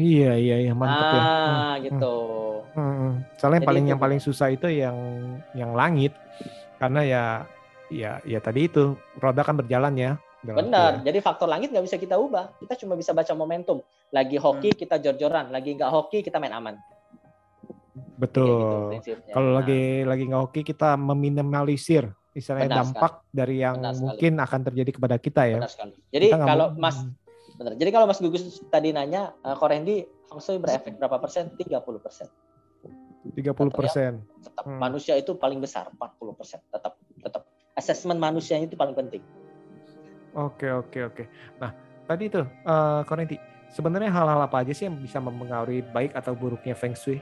[0.00, 1.20] Iya iya iya mantap ya.
[1.20, 2.14] Hmm, ah, gitu.
[2.72, 3.12] hmm, hmm.
[3.36, 4.96] Soalnya yang Jadi paling itu yang paling susah itu yang
[5.52, 6.14] yang langit
[6.80, 7.24] karena ya
[7.90, 8.82] ya ya tadi itu
[9.16, 10.12] roda kan berjalan ya.
[10.40, 10.96] Benar.
[10.96, 12.56] arti Jadi faktor langit nggak bisa kita ubah.
[12.56, 13.84] Kita cuma bisa baca momentum.
[14.08, 16.74] Lagi hoki kita jor-joran, lagi nggak hoki kita main aman.
[16.74, 16.84] ya.
[18.16, 18.96] Betul.
[18.96, 19.20] gitu.
[19.28, 24.04] Kalau Nah, lagi lagi nggak oke kita meminimalisir istilahnya Benar dampak dari yang Benar sekali.
[24.06, 25.58] mungkin akan terjadi kepada kita ya.
[25.58, 25.94] benar sekali.
[26.08, 26.96] Jadi Kita kalau mau- Mas
[27.52, 27.72] benar.
[27.74, 31.50] Jadi kalau Mas Gugus tadi nanya uh, Korendi Feng Shui berefek berapa persen?
[31.52, 32.30] 30 persen.
[33.26, 34.12] 30 persen.
[34.40, 34.78] Tetap Hmm.
[34.78, 36.60] manusia itu paling besar 40 persen.
[36.66, 36.96] Tetap
[37.78, 39.22] asesmen manusianya itu paling penting.
[40.34, 41.24] Oke oke oke.
[41.58, 41.74] Nah
[42.06, 43.36] tadi itu eh Korenti,
[43.70, 47.18] sebenarnya hal-hal apa aja sih yang bisa mempengaruhi baik atau buruknya Feng Shui?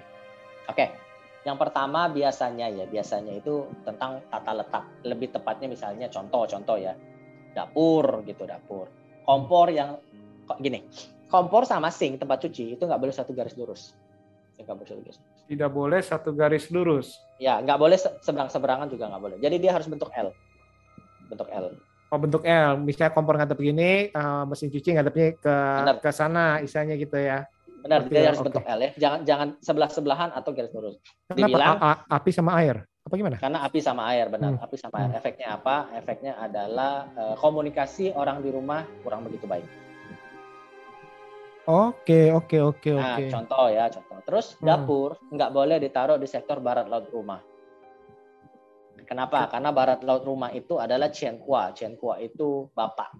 [0.68, 1.08] Oke.
[1.46, 4.84] Yang pertama biasanya ya, biasanya itu tentang tata letak.
[5.06, 6.92] Lebih tepatnya misalnya contoh-contoh ya.
[7.56, 8.92] Dapur gitu, dapur.
[9.24, 9.96] Kompor yang
[10.44, 10.84] kok gini.
[11.32, 13.96] Kompor sama sink tempat cuci itu nggak boleh satu garis lurus.
[14.60, 15.20] Nggak boleh satu garis.
[15.48, 17.16] Tidak boleh satu garis lurus.
[17.40, 19.36] Ya, nggak boleh se- seberang-seberangan juga nggak boleh.
[19.40, 20.28] Jadi dia harus bentuk L.
[21.26, 21.72] Bentuk L.
[22.08, 25.96] Oh bentuk L, misalnya kompor ngadep begini, eh, mesin cuci ngadepnya ke Benar.
[26.00, 27.44] ke sana, isanya gitu ya.
[27.84, 28.48] Benar, dia harus oke.
[28.52, 28.90] bentuk L ya.
[28.96, 30.96] Jangan jangan sebelah-sebelahan atau garis lurus.
[31.28, 32.84] Kenapa Dibilang- A- a- api sama air?
[33.04, 33.36] Apa gimana?
[33.40, 34.52] Karena api sama air, benar.
[34.52, 34.64] Hmm.
[34.68, 35.10] Api sama air.
[35.16, 35.76] Efeknya apa?
[35.96, 39.64] Efeknya adalah eh, komunikasi orang di rumah kurang begitu baik.
[41.68, 43.28] Oke oke oke Nah, oke.
[43.28, 44.18] contoh ya, contoh.
[44.24, 44.64] Terus Hmm.
[44.72, 47.44] dapur nggak boleh ditaruh di sektor barat laut rumah.
[49.04, 49.48] Kenapa?
[49.52, 51.72] Karena barat laut rumah itu adalah Chen Kua.
[51.76, 53.12] Chen Kua itu bapak.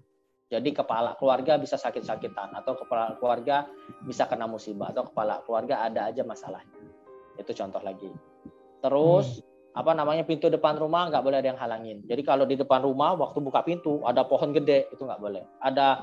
[0.49, 3.69] Jadi kepala keluarga bisa sakit-sakitan atau kepala keluarga
[4.09, 6.73] bisa kena musibah atau kepala keluarga ada aja masalahnya.
[7.37, 8.09] Itu contoh lagi.
[8.81, 9.45] Terus
[9.79, 12.03] apa namanya pintu depan rumah nggak boleh ada yang halangin.
[12.11, 15.47] Jadi kalau di depan rumah waktu buka pintu ada pohon gede itu nggak boleh.
[15.63, 16.03] Ada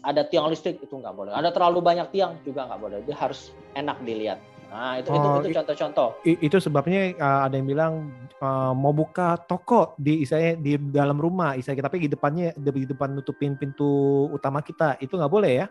[0.00, 1.36] ada tiang listrik itu nggak boleh.
[1.36, 2.98] Ada terlalu banyak tiang juga nggak boleh.
[3.04, 4.40] Dia harus enak dilihat.
[4.72, 6.08] Nah itu itu Oh, itu contoh-contoh.
[6.24, 7.92] Itu sebabnya uh, ada yang bilang
[8.40, 13.12] uh, mau buka toko di istilahnya di dalam rumah istilahnya tapi di depannya di depan
[13.12, 15.66] nutupin pintu utama kita itu nggak boleh ya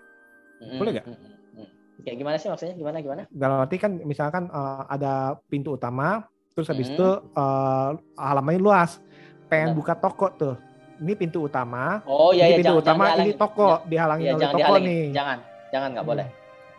[0.77, 1.07] Boleh nggak?
[1.07, 1.67] Mm.
[2.03, 2.75] Kayak gimana sih maksudnya?
[2.75, 3.23] Gimana gimana?
[3.31, 6.95] dalam arti kan misalkan uh, ada pintu utama terus habis Hmm.
[6.95, 8.99] itu uh, halamannya luas
[9.45, 9.77] pengen Benar.
[9.77, 10.55] buka toko tuh
[10.99, 14.21] ini pintu utama Oh iya ini iya pintu jangan, utama jangan ini toko Ya, dihalangi
[14.21, 14.85] Iya oleh jangan toko dihalangin.
[14.85, 15.37] nih Jangan
[15.69, 16.27] jangan nggak boleh.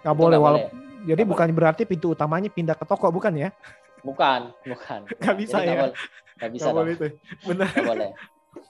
[0.00, 3.50] nggak boleh nggak walaupun jadi Nggak bukan berarti pintu utamanya pindah ke toko bukan ya
[4.00, 5.00] Bukan bukan.
[5.20, 5.82] Nggak bisa Jadi nggak ya?
[5.82, 5.96] boleh.
[6.34, 6.78] Nggak bisa nggak dong.
[6.80, 7.06] boleh itu
[7.44, 8.10] benar Nggak boleh.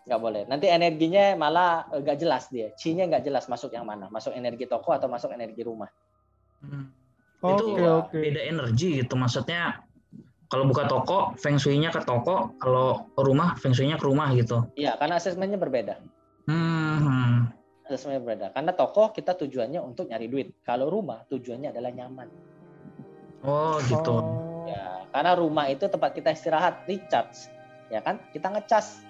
[0.03, 0.43] Nggak boleh.
[0.45, 2.69] Nanti energinya malah eh, nggak jelas dia.
[2.75, 4.07] Ci-nya nggak jelas masuk yang mana.
[4.09, 5.87] Masuk energi toko atau masuk energi rumah.
[6.61, 6.91] Hmm.
[7.39, 9.81] oke Itu oke beda energi gitu maksudnya
[10.51, 14.99] kalau buka toko feng shui-nya ke toko kalau rumah feng shui-nya ke rumah gitu Iya
[14.99, 15.95] karena asesmennya berbeda.
[16.51, 17.35] hmm, hmm.
[17.87, 18.47] Asesmennya berbeda.
[18.51, 20.55] Karena toko kita tujuannya untuk nyari duit.
[20.63, 22.29] Kalau rumah tujuannya adalah nyaman.
[23.43, 24.67] oh gitu Oh.
[24.67, 27.51] Ya, karena rumah itu tempat kita istirahat, recharge.
[27.91, 28.23] Ya kan?
[28.31, 29.03] Kita ngecas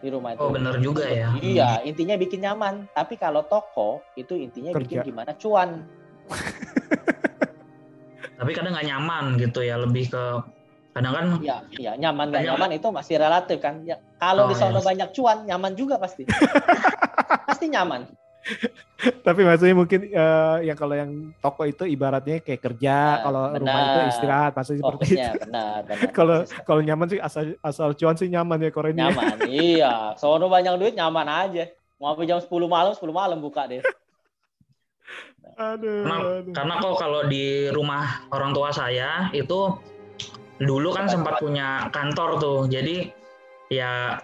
[0.00, 0.42] di rumah itu.
[0.42, 2.90] oh bener juga ya Iya, intinya bikin nyaman.
[2.90, 4.82] Tapi kalau toko itu intinya Kerja.
[4.82, 5.86] bikin gimana cuan.
[8.40, 10.24] tapi kadang nggak nyaman gitu ya lebih ke
[10.90, 13.82] kadang kan Iya, iya nyaman nggak nyaman itu masih relatif kan.
[13.82, 14.86] Ya, kalau Oh, di sana iya.
[14.86, 16.26] banyak cuan, nyaman juga pasti.
[17.48, 18.10] pasti nyaman.
[19.20, 23.70] Tapi maksudnya mungkin eh, ya kalau yang toko itu ibaratnya kayak kerja, Nah, kalau rumah
[23.76, 23.86] benar.
[23.86, 25.38] itu istirahat, maksudnya seperti itu.
[25.40, 26.08] Benar, benar.
[26.18, 29.00] Kalau kalau nyaman sih asal asal cuan sih nyaman ya Korea ini.
[29.00, 29.36] nyaman,
[29.70, 29.94] iya.
[30.16, 31.68] Sono banyak duit nyaman aja.
[31.96, 33.84] Mau sampai jam 10 malam, 10 malam buka deh.
[35.52, 36.54] Aduh, Karena, aduh.
[36.56, 39.76] karena kok kalau di rumah orang tua saya itu
[40.60, 42.60] dulu kan sempat punya kantor tuh.
[42.68, 43.08] Jadi
[43.72, 44.20] ya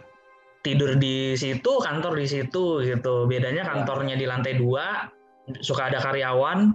[0.61, 3.25] tidur di situ, kantor di situ gitu.
[3.25, 5.09] Bedanya kantornya di lantai dua,
[5.65, 6.75] suka ada karyawan.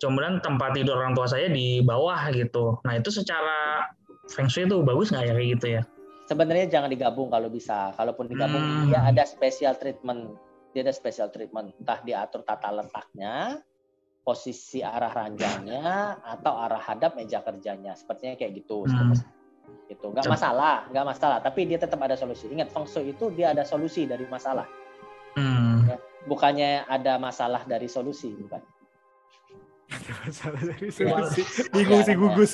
[0.00, 2.80] Kemudian tempat tidur orang tua saya di bawah gitu.
[2.88, 3.84] Nah itu secara
[4.32, 5.82] feng shui itu bagus nggak ya kayak gitu ya?
[6.24, 7.92] Sebenarnya jangan digabung kalau bisa.
[7.98, 8.88] Kalaupun digabung Hmm.
[8.88, 10.38] dia ada special treatment.
[10.72, 11.74] Dia ada special treatment.
[11.82, 13.60] Entah diatur tata letaknya,
[14.30, 17.98] posisi arah ranjangnya, atau arah hadap meja kerjanya.
[17.98, 18.86] Sepertinya kayak gitu.
[18.86, 19.10] Hmm.
[19.90, 21.38] Itu nggak masalah, nggak masalah.
[21.42, 22.46] Tapi dia tetap ada solusi.
[22.46, 24.70] Ingat feng shui itu dia ada solusi dari masalah.
[25.34, 25.82] Hmm.
[26.30, 28.62] Bukannya ada masalah dari solusi, bukan.
[30.22, 31.42] Masalah dari solusi.
[31.74, 32.20] Bingung Ya, sih ya.
[32.20, 32.52] gugus.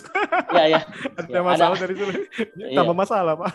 [0.52, 0.80] Ya ya,
[1.20, 1.82] Ada masalah ada.
[1.84, 2.20] dari solusi.
[2.56, 2.76] Iya.
[2.80, 3.50] Tambah masalah, Pak.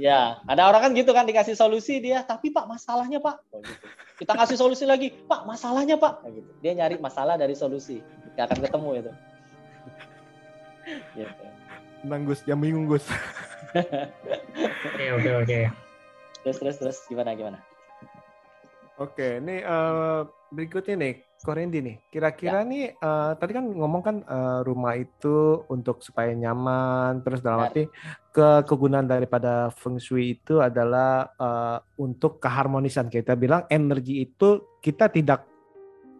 [0.00, 0.20] ya.
[0.44, 3.36] Ada orang kan gitu kan dikasih solusi dia, tapi Pak masalahnya Pak.
[3.52, 3.84] Oh, gitu.
[4.16, 6.24] Kita ngasih solusi lagi, Pak masalahnya Pak.
[6.24, 6.50] Nah, gitu.
[6.64, 8.00] Dia nyari masalah dari solusi,
[8.34, 9.12] nggak akan ketemu itu.
[11.14, 11.44] Gitu.
[12.00, 13.04] Tenang Gus, jangan bingung Gus.
[14.86, 15.60] Oke oke oke.
[16.46, 17.58] Terus terus terus gimana gimana?
[18.96, 21.96] Oke, ini eh, berikutnya nih, Korendi nih.
[22.08, 22.68] Kira-kira Ya.
[22.68, 27.70] nih, eh, tadi kan ngomong kan eh, rumah itu untuk supaya nyaman, terus dalam Benar.
[27.70, 27.82] arti
[28.32, 33.12] ke kegunaan daripada feng shui itu adalah eh, untuk keharmonisan.
[33.12, 35.44] Kita bilang energi itu kita tidak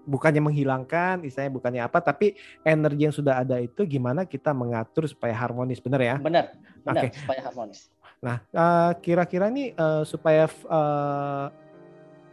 [0.07, 5.35] bukannya menghilangkan, istilahnya bukannya apa, tapi energi yang sudah ada itu gimana kita mengatur supaya
[5.35, 6.17] harmonis, bener ya?
[6.23, 6.55] Benar,
[6.87, 7.09] benar Oke.
[7.19, 7.91] supaya harmonis.
[8.23, 11.47] Nah, eh, kira-kira nih eh, supaya eh,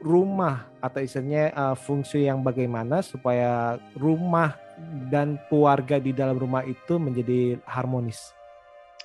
[0.03, 4.59] rumah atau istilahnya eh, fungsi yang bagaimana supaya rumah
[5.07, 8.35] dan keluarga di dalam rumah itu menjadi harmonis.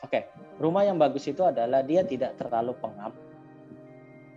[0.02, 3.14] Oke, rumah yang bagus itu adalah dia tidak terlalu pengap,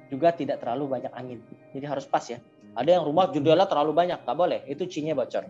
[0.10, 1.40] juga tidak terlalu banyak angin.
[1.74, 2.42] Jadi harus pas ya.
[2.72, 4.60] Ada yang rumah jendela terlalu banyak, nggak boleh.
[4.66, 5.46] Itu cinya bocor.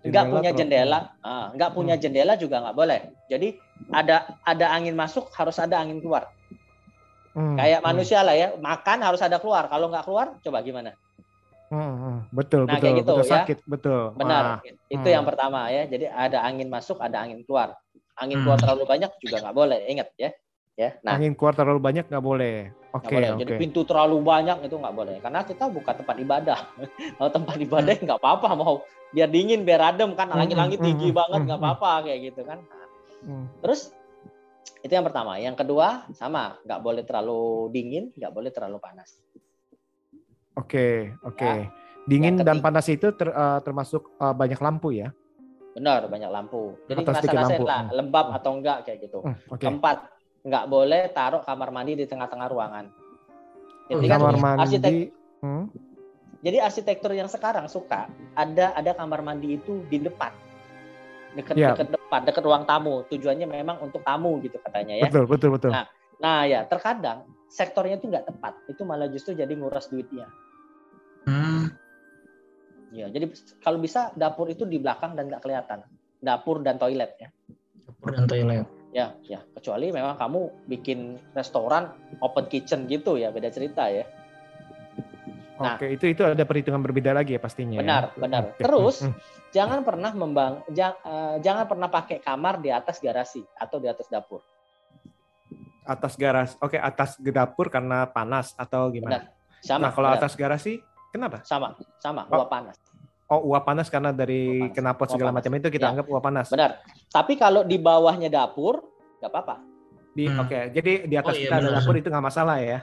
[0.00, 3.00] Nggak punya terlalu- jendela, ah, nggak punya jendela juga nggak boleh.
[3.28, 3.48] Jadi
[3.92, 6.32] ada ada angin masuk, harus ada angin keluar.
[7.30, 9.70] Hmm, Kayak hmm, manusia lah ya, makan harus ada keluar.
[9.70, 10.90] Kalau nggak keluar, coba gimana?
[11.70, 12.16] hmm, hmm.
[12.34, 13.30] Betul, Nah, betul, kayak gitu, betul ya.
[13.30, 14.00] sakit, betul.
[14.18, 15.14] Benar, Wah, itu hmm.
[15.14, 15.82] yang pertama ya.
[15.86, 17.78] Jadi ada angin masuk, ada angin keluar.
[18.18, 18.44] Angin Hmm.
[18.50, 19.78] keluar terlalu banyak juga nggak boleh.
[19.86, 20.30] Ingat ya,
[20.74, 20.90] ya.
[21.06, 22.74] Nah, angin keluar terlalu banyak nggak boleh.
[22.90, 23.30] Oke, boleh.
[23.30, 23.40] oke.
[23.46, 25.16] Jadi pintu terlalu banyak itu nggak boleh.
[25.22, 26.58] Karena kita bukan tempat ibadah.
[27.22, 28.82] Kalau tempat ibadah nggak apa-apa mau
[29.14, 30.26] biar dingin, biar adem kan.
[30.26, 31.70] Hmm, Langit-langit hmm, tinggi hmm, banget hmm, nggak hmm.
[31.70, 32.58] apa-apa kayak gitu kan.
[33.22, 33.46] Hmm.
[33.62, 33.94] Terus
[34.80, 35.36] itu yang pertama.
[35.36, 39.20] Yang kedua sama, nggak boleh terlalu dingin, nggak boleh terlalu panas.
[40.56, 41.44] Oke, oke.
[41.44, 41.68] Ya.
[42.04, 45.08] Dingin Yang dan ketiga- panas itu ter- eh, termasuk eh, banyak lampu ya?
[45.70, 46.74] Benar, banyak lampu.
[46.88, 47.64] Jadi ngasa-ngasain lampu.
[47.64, 47.94] lah, Hmm.
[47.94, 49.18] lembab atau enggak kayak gitu.
[49.22, 49.62] Hmm, Oke.
[49.62, 49.96] Keempat,
[50.42, 52.84] nggak boleh taruh kamar mandi di tengah-tengah ruangan.
[53.86, 54.96] Jadi kan Kamar arsitek mandi.
[55.40, 55.64] Hmm.
[56.40, 60.32] Jadi arsitektur yang sekarang suka ada ada kamar mandi itu di depan.
[61.30, 61.72] Dekat Ya.
[61.74, 63.06] dekat depan, dekat ruang tamu.
[63.06, 65.06] Tujuannya memang untuk tamu gitu katanya ya.
[65.06, 65.70] Betul, betul, betul.
[65.70, 65.86] Nah,
[66.20, 68.52] Nah ya terkadang sektornya itu nggak tepat.
[68.68, 70.28] Itu malah justru jadi nguras duitnya.
[71.24, 71.72] Hmm.
[72.92, 73.32] Ya, jadi
[73.64, 75.80] kalau bisa dapur itu di belakang dan nggak kelihatan.
[76.20, 77.28] Dapur dan toilet ya.
[77.88, 78.68] Dapur dan toilet.
[78.92, 79.40] Ya, ya.
[79.56, 81.88] Kecuali memang kamu bikin restoran
[82.20, 84.04] open kitchen gitu ya, beda cerita ya.
[85.60, 85.76] Nah.
[85.76, 87.76] Oke, itu itu ada perhitungan berbeda lagi ya pastinya.
[87.76, 87.80] ya?
[87.80, 88.42] Benar, benar.
[88.50, 88.60] Oke.
[88.60, 89.12] Terus Hmm,
[89.50, 94.06] jangan pernah membang, jang- eh, jangan pernah pakai kamar di atas garasi atau di atas
[94.06, 94.40] dapur.
[95.82, 96.54] atas garas.
[96.58, 99.26] Oke, atas dapur karena panas atau gimana?
[99.26, 99.32] Benar.
[99.60, 99.80] Sama.
[99.80, 100.18] Nah, kalau benar.
[100.18, 100.72] atas garasi
[101.08, 101.42] kenapa?
[101.42, 102.38] sama, sama, Oh.
[102.38, 102.76] uap panas.
[103.26, 104.76] Oh, uap panas karena dari panas.
[104.76, 105.38] knalpot Uap segala panas.
[105.40, 105.90] macam itu kita Ya.
[105.90, 106.46] anggap uap panas.
[106.48, 106.70] Benar.
[107.06, 108.86] Tapi kalau di bawahnya dapur
[109.18, 109.56] nggak apa-apa.
[110.10, 110.40] Di Hmm.
[110.40, 111.76] oke, jadi di atas Oh, iya, kita ada benar.
[111.76, 112.78] dapur itu nggak masalah ya.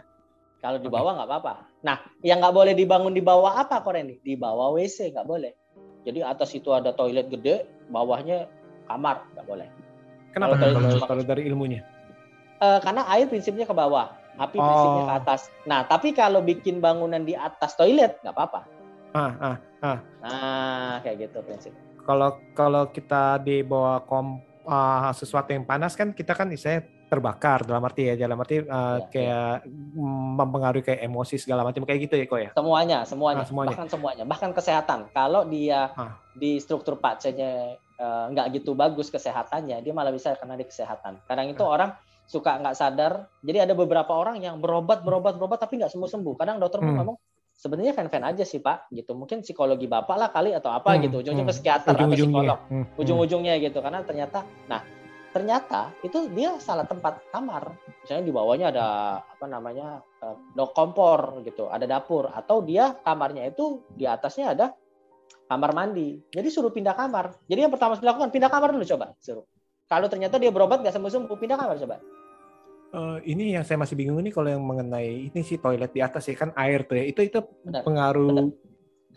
[0.58, 1.54] Kalau di bawah nggak apa-apa.
[1.86, 4.18] Nah, yang nggak boleh dibangun di bawah apa, Koreni?
[4.26, 5.54] Di bawah WC nggak boleh.
[6.02, 8.50] Jadi atas itu ada toilet gede, bawahnya
[8.90, 9.68] kamar nggak boleh.
[10.34, 11.82] Kenapa Kalau kalau, cuma- kalau dari ilmunya?
[12.58, 14.66] Eh, karena air prinsipnya ke bawah, api Oh.
[14.66, 15.42] prinsipnya ke atas.
[15.70, 18.62] Nah, tapi kalau bikin bangunan di atas toilet nggak apa-apa.
[19.14, 19.98] Ah, ah.
[20.26, 21.74] Nah, kayak gitu prinsip.
[22.02, 27.64] Kalau kalau kita di bawah kom ah, sesuatu yang panas kan kita kan istilahnya terbakar
[27.64, 32.00] dalam arti ya dalam arti ah, Iya, kayak mm, mempengaruhi kayak emosi segala macam kayak
[32.04, 32.50] gitu ya kok ya.
[32.52, 33.70] Semuanya, semuanya, Ah, semuanya.
[33.72, 35.00] bahkan semuanya, bahkan kesehatan.
[35.10, 36.20] Kalau dia Ah.
[36.32, 41.18] di struktur pacenya eh, nggak gitu bagus kesehatannya, dia malah bisa kena di kesehatan.
[41.24, 41.74] Kadang itu Ah.
[41.74, 41.90] orang
[42.24, 43.26] suka nggak sadar.
[43.40, 46.36] Jadi ada beberapa orang yang berobat, berobat, berobat tapi nggak sembuh sembuh.
[46.36, 46.94] Kadang dokter Hmm.
[46.94, 47.18] ngomong
[47.58, 49.16] sebenarnya fan-fan aja sih pak, gitu.
[49.16, 51.26] Mungkin psikologi bapak lah kali atau apa Hmm, gitu.
[51.26, 51.56] Ujung-ujung hmm.
[51.56, 52.38] psikiater atau Ujung-ujungnya.
[52.38, 52.60] psikolog.
[52.70, 53.00] Hmm, hmm.
[53.02, 53.78] Ujung-ujungnya gitu.
[53.82, 54.82] Karena ternyata, nah
[55.38, 57.78] ternyata itu dia salah tempat kamar.
[58.02, 58.88] Misalnya di bawahnya ada
[59.22, 64.74] apa namanya eh, no kompor gitu, ada dapur atau dia kamarnya itu di atasnya ada
[65.46, 66.18] kamar mandi.
[66.34, 67.38] Jadi suruh pindah kamar.
[67.46, 69.46] Jadi yang pertama harus dilakukan pindah kamar dulu coba suruh.
[69.88, 71.96] Kalau ternyata dia berobat nggak sembuh-sembuh, pindah kamar coba.
[72.88, 76.24] Eh, ini yang saya masih bingung ini kalau yang mengenai ini sih toilet di atas
[76.26, 78.46] ya kan air tuh ya itu itu Benar, pengaruh benar.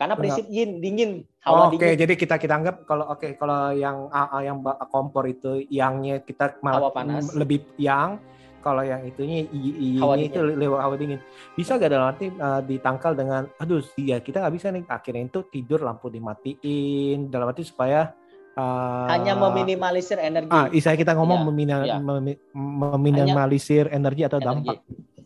[0.01, 1.11] Karena prinsip yin, dingin,
[1.45, 4.57] Oh, hawa Oke, dingin, jadi kita kita anggap kalau oke kalau yang AA yang
[4.89, 7.29] kompor itu yangnya kita malah Hawa panas.
[7.37, 8.17] lebih yang
[8.61, 11.21] kalau yang itunya i- Hawa i-nya itu lewat hawa dingin.
[11.53, 15.39] Bisa gak dalam arti uh, ditangkal dengan aduh iya kita nggak bisa nih akhirnya itu
[15.49, 18.13] tidur lampu dimatiin dalam arti supaya
[18.53, 20.49] uh, hanya meminimalisir energi.
[20.49, 21.45] ah isa kita ngomong
[21.81, 21.97] iya.
[21.97, 24.65] memi- meminimalisir energi atau energi.
[24.65, 24.77] dampak.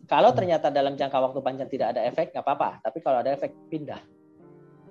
[0.06, 0.38] Kalau Hmm.
[0.38, 2.78] ternyata dalam jangka waktu panjang tidak ada efek, nggak apa-apa.
[2.80, 3.98] Tapi kalau ada efek, pindah.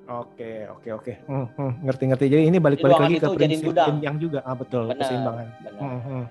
[0.05, 1.13] Oke, oke, oke.
[1.25, 2.25] Hmm, hmm, ngerti-ngerti.
[2.29, 4.45] Jadi ini balik-balik lagi ke prinsip yang juga.
[4.45, 5.45] Ah betul, Benar, keseimbangan.
[5.65, 5.81] benar.
[5.81, 6.23] Hmm, hmm.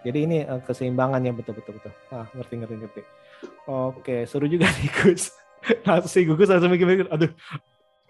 [0.00, 1.92] Jadi ini eh, keseimbangan yang betul betul betul.
[2.10, 3.02] Ah, ngerti ngerti ngerti.
[3.70, 5.30] Oke, seru juga nih Gus.
[5.86, 7.30] Langsung si Gugus langsung mikir-mikir, aduh,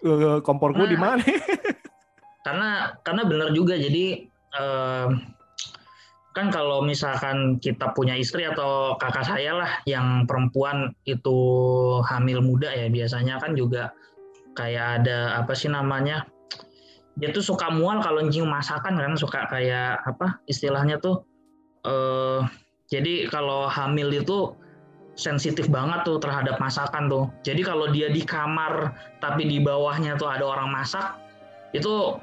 [0.01, 1.19] eh, komporku di Nah.
[1.19, 1.23] mana?
[2.47, 4.25] karena karena benar juga jadi
[4.57, 5.07] eh,
[6.31, 11.37] kan kalau misalkan kita punya istri atau kakak saya lah yang perempuan itu
[12.07, 13.91] hamil muda ya biasanya kan juga
[14.57, 16.27] kayak ada apa sih namanya
[17.19, 21.23] dia tuh suka mual kalau nyium masakan kan suka kayak apa istilahnya tuh
[21.87, 22.41] eh
[22.91, 24.55] jadi kalau hamil itu
[25.15, 30.27] sensitif banget tuh terhadap masakan tuh jadi kalau dia di kamar tapi di bawahnya tuh
[30.31, 31.19] ada orang masak
[31.71, 32.19] itu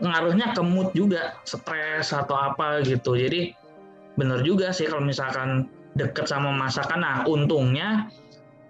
[0.00, 3.16] ngaruhnya ke mood juga, stres atau apa gitu.
[3.16, 3.52] Jadi
[4.16, 7.00] bener juga sih kalau misalkan deket sama masakan.
[7.00, 8.08] Nah untungnya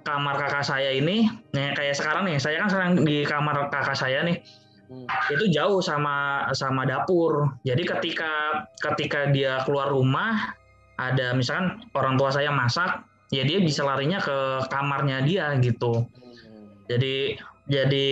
[0.07, 4.23] kamar kakak saya ini, nih kayak sekarang nih, saya kan sekarang di kamar kakak saya
[4.23, 4.39] nih,
[4.87, 5.03] Hmm.
[5.35, 7.51] itu jauh sama sama dapur.
[7.67, 10.55] Jadi ketika ketika dia keluar rumah,
[10.95, 13.03] ada misalkan orang tua saya masak,
[13.35, 16.87] ya dia bisa larinya ke kamarnya dia gitu Hmm.
[16.87, 17.35] jadi
[17.67, 18.07] jadi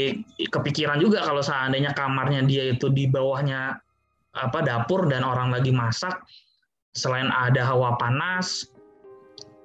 [0.50, 3.78] kepikiran juga kalau seandainya kamarnya dia itu di bawahnya
[4.34, 6.18] apa dapur dan orang lagi masak
[6.90, 8.66] selain ada hawa panas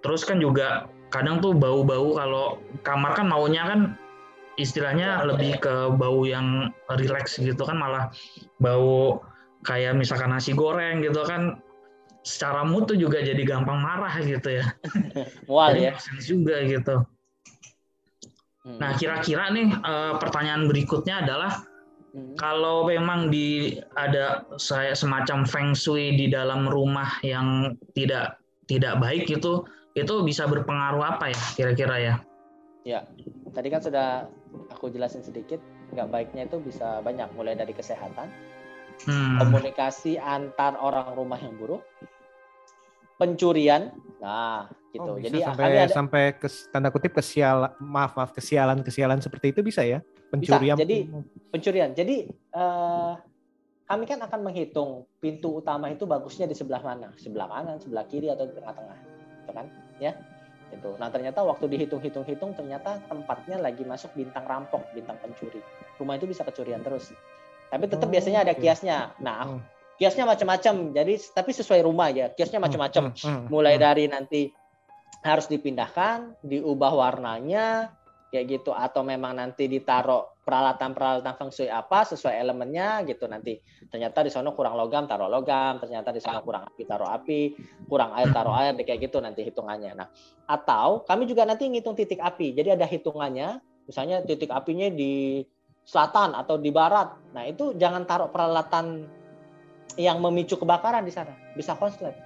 [0.06, 2.46] terus kan juga kadang tuh bau-bau kalau
[2.86, 3.80] kamar kan maunya kan
[4.60, 8.12] istilahnya lebih ke bau yang rileks gitu kan malah
[8.60, 9.24] bau
[9.64, 11.58] kayak misalkan nasi goreng gitu kan
[12.28, 14.66] secara mood tuh juga jadi gampang marah gitu ya
[15.50, 15.96] Mual ya.
[16.22, 17.06] juga gitu
[18.60, 18.76] Hmm.
[18.76, 21.64] Nah, kira-kira nih eh, pertanyaan berikutnya adalah
[22.10, 22.34] Hmm.
[22.42, 29.30] kalau memang di ada saya semacam feng shui di dalam rumah yang tidak tidak baik
[29.30, 29.62] itu
[29.94, 32.16] itu bisa berpengaruh apa ya kira-kira ya?
[32.82, 33.00] Ya,
[33.52, 34.30] tadi kan sudah
[34.70, 35.60] aku jelasin sedikit.
[35.90, 38.30] Nggak baiknya itu bisa banyak, mulai dari kesehatan,
[39.04, 39.40] Hmm.
[39.40, 41.82] komunikasi antar orang rumah yang buruk,
[43.18, 43.92] pencurian.
[44.20, 45.06] Nah, gitu.
[45.06, 49.52] Oh, bisa Jadi sampai ada sampai kes- tanda kutip kesialan maaf maaf kesialan kesialan seperti
[49.52, 50.00] itu bisa ya
[50.30, 51.08] pencurian jadi-
[51.50, 51.92] pencurian.
[51.94, 53.14] Jadi eh,
[53.86, 58.30] kami kan akan menghitung pintu utama itu bagusnya di sebelah mana, sebelah kanan, sebelah kiri
[58.30, 58.98] atau di tengah-tengah,
[59.50, 59.66] gitu kan?
[59.98, 60.14] Ya,
[60.70, 60.90] itu.
[61.02, 65.60] Nah ternyata waktu dihitung-hitung-hitung ternyata tempatnya lagi masuk bintang rampok, bintang pencuri.
[65.98, 67.10] Rumah itu bisa kecurian terus.
[67.70, 68.62] Tapi tetap Oh, biasanya ada oke.
[68.62, 69.14] kiasnya.
[69.22, 69.62] Nah, Hmm.
[69.98, 70.94] kiasnya macam-macam.
[70.94, 72.30] Jadi tapi sesuai rumah ya.
[72.34, 73.14] Kiasnya macam-macam.
[73.14, 73.84] Hmm, hmm, Mulai hmm.
[73.84, 74.42] dari nanti
[75.20, 77.92] harus dipindahkan, diubah warnanya,
[78.32, 83.62] kayak gitu atau memang nanti ditaruh peralatan-peralatan feng shui apa sesuai elemennya gitu nanti.
[83.86, 85.78] Ternyata di sana kurang logam taruh logam.
[85.78, 87.42] Ternyata di sana kurang api taruh api.
[87.86, 89.94] Kurang air taruh air kayak gitu nanti hitungannya.
[89.94, 90.10] Nah
[90.50, 92.58] atau kami juga nanti ngitung titik api.
[92.58, 93.62] Jadi ada hitungannya.
[93.86, 95.46] Misalnya titik apinya di
[95.86, 97.14] selatan atau di barat.
[97.38, 99.06] Nah itu jangan taruh peralatan
[100.02, 101.38] yang memicu kebakaran di sana.
[101.54, 102.18] Bisa konslet.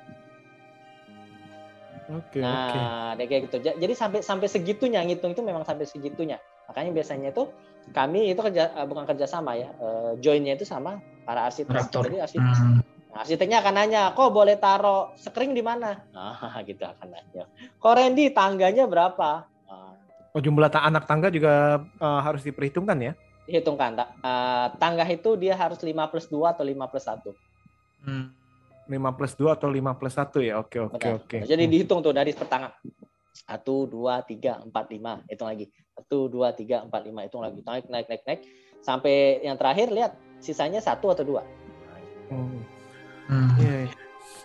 [2.12, 2.44] Oke oke.
[2.44, 3.58] Nah, deh kayak gitu.
[3.64, 6.40] Ja- Jadi sampai sampai segitunya ngitung itu memang sampai segitunya.
[6.68, 7.48] Makanya biasanya itu
[7.92, 11.68] kami itu kerja eh, bukan kerjasama ya, eh, joinnya itu sama para arsitek.
[11.68, 12.08] Kontraktor.
[12.08, 12.80] Jadi arsitek, Hmm.
[13.12, 16.00] nah, arsiteknya akan nanya, kok boleh taruh skring di mana?
[16.12, 17.44] Nah, gitu akan nanya.
[17.76, 19.44] Kok Randy tangganya berapa?
[19.44, 19.92] Nah,
[20.32, 23.92] oh jumlah ta- anak tangga juga eh, harus diperhitungkan ya dihitungkan.
[23.94, 27.36] Ta- eh, tangga itu dia harus 5 plus 2 atau 5 plus 1.
[28.04, 28.32] Hmm.
[28.84, 32.32] 5 plus 2 atau 5 plus 1 ya oke oke oke Jadi dihitung tuh dari
[32.32, 32.76] pertangga.
[33.34, 35.24] 1, 2, 3, 4, 5.
[35.28, 35.66] Hitung lagi.
[35.94, 37.26] 1, 2, 3, 4, 5.
[37.26, 37.60] Hitung lagi.
[37.62, 38.42] Naik, naik, naik, naik.
[38.84, 41.42] Sampai yang terakhir lihat sisanya satu atau dua.
[42.28, 42.60] Hmm.
[43.32, 43.50] Hmm.
[43.56, 43.96] Iya, iya.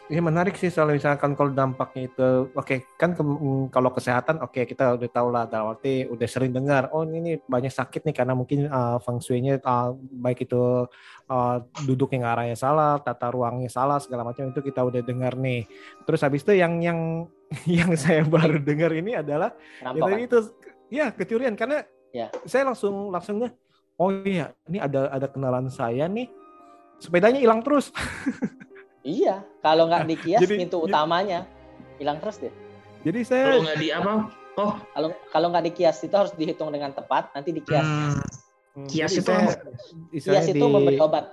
[0.08, 4.64] Ini menarik sih soal misalkan kalau dampaknya itu, oke kan ke- mm, kalau kesehatan, oke
[4.64, 8.16] kita udah tahu lah, dalam arti udah sering dengar, oh ini, nih banyak sakit nih
[8.16, 10.88] karena mungkin uh, feng shui-nya uh, baik itu
[11.28, 15.68] uh, duduk yang arahnya salah, tata ruangnya salah segala macam itu kita udah dengar nih.
[16.08, 17.28] Terus habis itu yang yang
[17.68, 19.52] yang saya baru dengar ini adalah
[19.84, 20.56] ya itu
[20.88, 22.32] ya kecurian karena Ya.
[22.42, 23.52] saya langsung langsungnya
[23.94, 26.28] oh iya ini ada ada kenalan saya nih
[26.98, 27.92] sepedanya hilang terus.
[29.00, 31.38] Iya, kalau nggak dikias Jadi- pintu jadi- utamanya
[31.96, 32.52] hilang terus deh.
[33.00, 34.12] Jadi saya Kalau nggak di apa?
[34.58, 37.86] Oh, Kalau kalau nggak dikias itu harus dihitung dengan tepat, nanti dikias.
[37.86, 38.12] hmm.
[38.74, 39.32] Hmm, Kias jadi itu
[40.12, 41.24] istilahnya Kias itu di- memberi obat.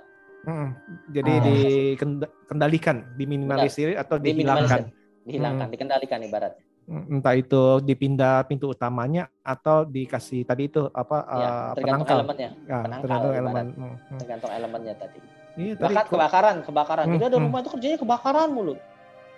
[0.46, 0.68] Mm,
[1.10, 1.42] jadi Oh.
[1.42, 4.88] dikendalikan, diminimalisir atau dihilangkan.
[5.26, 5.74] dihilangkan, Hmm.
[5.74, 6.64] dikendalikan ibaratnya.
[6.86, 12.16] Entah itu dipindah pintu utamanya atau dikasih tadi itu apa Ya, tergantung penangkal.
[12.22, 13.66] elemennya, Ya, penangkal tergantung elemen.
[13.74, 14.18] Mm, mm.
[14.22, 15.18] tergantung elemennya tadi.
[15.56, 17.04] Iya tadi Bahkan kebakaran, kebakaran.
[17.08, 17.46] Hmm, Jadi ada hmm.
[17.48, 18.74] rumah itu kerjanya kebakaran mulu.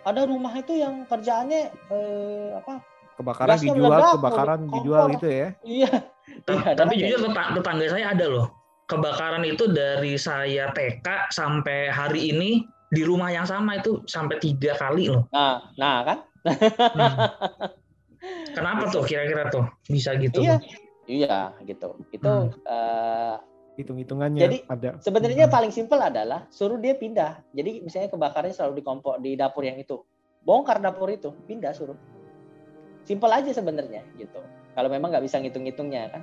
[0.02, 2.74] Ada rumah itu yang kerjaannya eh, apa?
[3.18, 4.74] kebakaran gasnya dijual, meledak, kebakaran kompor.
[4.78, 5.48] dijual gitu ya.
[5.66, 5.90] Iya.
[6.28, 7.00] Iya, tapi aja.
[7.02, 8.46] jujur tetang- tetangga saya ada loh.
[8.86, 14.72] Kebakaran itu dari saya TK sampai hari ini di rumah yang sama itu sampai tiga
[14.78, 15.26] kali loh.
[15.28, 16.18] Nah, nah kan?
[16.50, 17.16] Hmm.
[18.50, 20.42] Kenapa tuh kira-kira tuh bisa gitu?
[20.42, 20.56] Iya.
[21.08, 21.96] Iya, gitu.
[22.10, 22.52] Itu Hmm.
[22.62, 23.36] eh,
[23.78, 24.98] Hitung-hitungannya Jadi, ada.
[24.98, 25.54] Sebenarnya Hmm.
[25.54, 27.46] paling simpel adalah suruh dia pindah.
[27.54, 30.02] Jadi misalnya kebakarannya selalu di kompor di dapur yang itu.
[30.42, 31.94] Bongkar dapur itu, pindah suruh.
[33.06, 34.42] Simpel aja sebenarnya gitu.
[34.74, 36.22] Kalau memang nggak bisa ngitung-ngitungnya kan.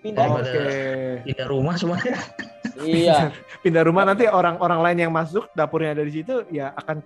[0.00, 0.22] Pindah.
[0.24, 0.50] Oh, Oke.
[0.50, 2.14] ada- Pindah rumah semuanya.
[2.78, 3.34] Iya,
[3.66, 7.02] Pindah rumah nanti orang-orang lain yang masuk dapurnya ada di situ ya akan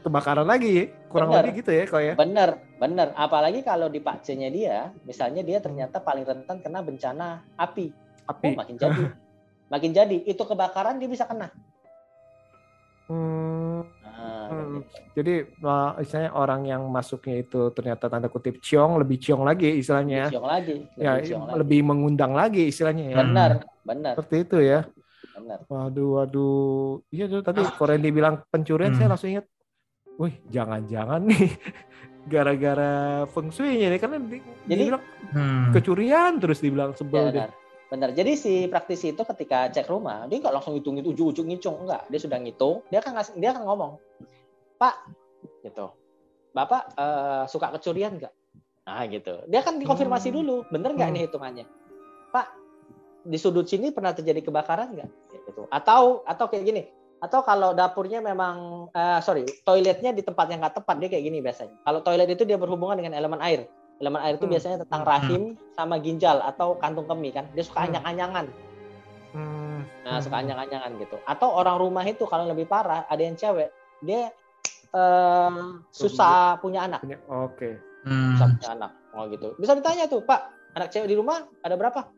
[0.00, 1.42] kebakaran lagi, kurang Benar.
[1.42, 2.14] lebih gitu ya kok ya.
[2.14, 3.10] bener, bener.
[3.12, 7.90] Apalagi kalau di Pak C-nya dia, misalnya dia ternyata paling rentan kena bencana api.
[8.24, 8.54] Oh, Api.
[8.54, 9.04] makin jadi.
[9.66, 10.16] Makin jadi.
[10.22, 11.50] Itu kebakaran dia bisa kena.
[13.10, 14.82] Hmm, Nah, Hmm.
[14.82, 14.98] gitu.
[15.16, 20.28] jadi uh, istilahnya orang yang masuknya itu ternyata tanda kutip ciong, lebih ciong lagi istilahnya.
[20.28, 20.76] Lebih ciong lagi.
[20.94, 21.56] Ya, lebih ciong lagi.
[21.58, 23.16] lebih mengundang lagi istilahnya ya.
[23.18, 23.50] Benar,
[23.82, 24.80] benar, Seperti itu ya.
[25.32, 25.58] benar.
[25.66, 27.02] Waduh, waduh.
[27.08, 28.98] Iya tuh tadi Korean dibilang pencurian, Hmm.
[29.00, 29.46] saya langsung ingat.
[30.20, 31.48] Wih, jangan-jangan nih
[32.32, 32.92] gara-gara
[33.26, 34.36] feng shui-nya nih karena di,
[34.68, 35.70] Jadi- dibilang Hmm.
[35.72, 37.40] kecurian terus dibilang Ya, sebel deh.
[37.40, 37.50] benar.
[37.88, 38.10] Benar.
[38.12, 42.06] Jadi si praktisi itu ketika cek rumah, dia nggak langsung hitung itu ujung-ujung ngicung, enggak.
[42.06, 43.92] Dia sudah ngitung, dia akan ngasih, dia akan ngomong,
[44.76, 44.94] Pak,
[45.64, 45.90] gitu,
[46.50, 48.34] Bapak eh, suka kecurian nggak?
[48.84, 49.42] Nah gitu.
[49.46, 50.36] Dia akan dikonfirmasi Hmm.
[50.36, 51.16] dulu, bener nggak Hmm.
[51.16, 51.66] ini hitungannya?
[52.28, 52.46] Pak,
[53.22, 55.10] di sudut sini pernah terjadi kebakaran nggak?
[55.46, 55.62] Gitu.
[55.66, 56.82] Atau atau kayak gini,
[57.20, 61.38] atau kalau dapurnya memang, eh, sorry, toiletnya di tempat yang nggak tepat dia kayak gini
[61.44, 61.76] biasanya.
[61.84, 63.68] Kalau toilet itu dia berhubungan dengan elemen air.
[64.00, 64.54] Elemen air itu Hmm.
[64.56, 65.10] biasanya tentang Hmm.
[65.12, 65.42] rahim
[65.76, 67.44] sama ginjal atau kantung kemih kan.
[67.52, 67.86] Dia suka Hmm.
[67.92, 68.46] anyang-anyangan.
[69.36, 69.80] Hmm.
[70.02, 70.24] Nah, Hmm.
[70.24, 71.16] suka anyang-anyangan gitu.
[71.28, 73.68] Atau orang rumah itu kalau lebih parah, ada yang cewek,
[74.00, 74.32] dia
[74.90, 75.50] eh,
[75.94, 77.78] susah punya anak, Punya- Oke.
[78.02, 78.34] Hmm.
[78.34, 78.90] susah punya anak.
[79.14, 79.54] Oh gitu.
[79.54, 82.10] Bisa ditanya tuh, Pak, anak cewek di rumah ada berapa?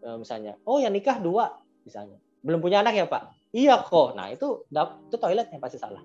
[0.00, 1.52] Eh, misalnya, oh yang nikah dua,
[1.84, 2.16] misalnya.
[2.40, 3.37] Belum punya anak ya, Pak?
[3.52, 4.12] Iya kok.
[4.14, 6.02] Nah, itu itu toiletnya pasti salah.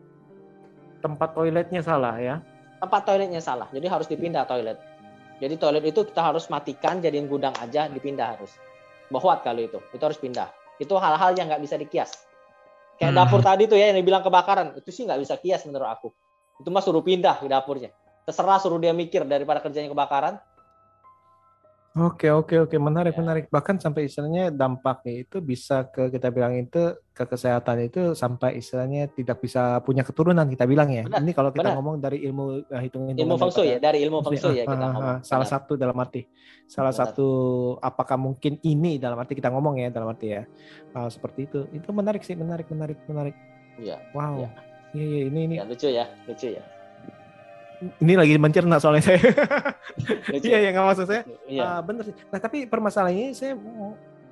[1.03, 2.39] tempat toiletnya salah ya.
[2.79, 4.79] Tempat toiletnya salah, jadi harus dipindah toilet.
[5.43, 8.55] Jadi toilet itu kita harus matikan, jadiin gudang aja, dipindah harus.
[9.11, 10.47] Bohwat kalau itu, itu harus pindah.
[10.79, 12.15] Itu hal-hal yang nggak bisa dikias.
[12.95, 13.19] Kayak Hmm.
[13.19, 16.07] dapur tadi tuh ya yang dibilang kebakaran, itu sih nggak bisa kias menurut aku.
[16.63, 17.91] Itu mah suruh pindah di dapurnya.
[18.23, 20.39] Terserah suruh dia mikir daripada kerjanya kebakaran.
[21.93, 23.21] Oke oke oke menarik Ya.
[23.21, 28.57] menarik bahkan sampai istilahnya dampaknya itu bisa ke kita bilang itu ke kesehatan itu sampai
[28.57, 31.05] istilahnya tidak bisa punya keturunan kita bilang ya.
[31.05, 31.77] Benar, Ini kalau kita benar.
[31.77, 34.73] ngomong dari ilmu uh, hitung Ilmu feng shui ya, dari ilmu feng shui ya kita
[34.89, 35.21] ngomong.
[35.21, 35.53] salah Benar.
[35.53, 36.25] satu dalam arti
[36.65, 37.01] salah Benar.
[37.13, 37.27] satu
[37.77, 40.49] apakah mungkin ini dalam arti kita ngomong ya dalam arti ya
[40.97, 43.37] uh, seperti itu itu menarik sih menarik menarik menarik.
[43.77, 44.01] Iya.
[44.17, 44.41] Wow.
[44.41, 44.49] Iya.
[44.93, 46.63] Iya iya ini ini Ya, lucu ya, lucu ya.
[47.97, 49.19] Ini lagi mencerna soalnya saya.
[50.33, 51.21] Iya iya nggak maksud saya.
[51.45, 51.61] Iya.
[51.61, 52.15] Ah, bener sih.
[52.29, 53.53] Nah tapi permasalahannya saya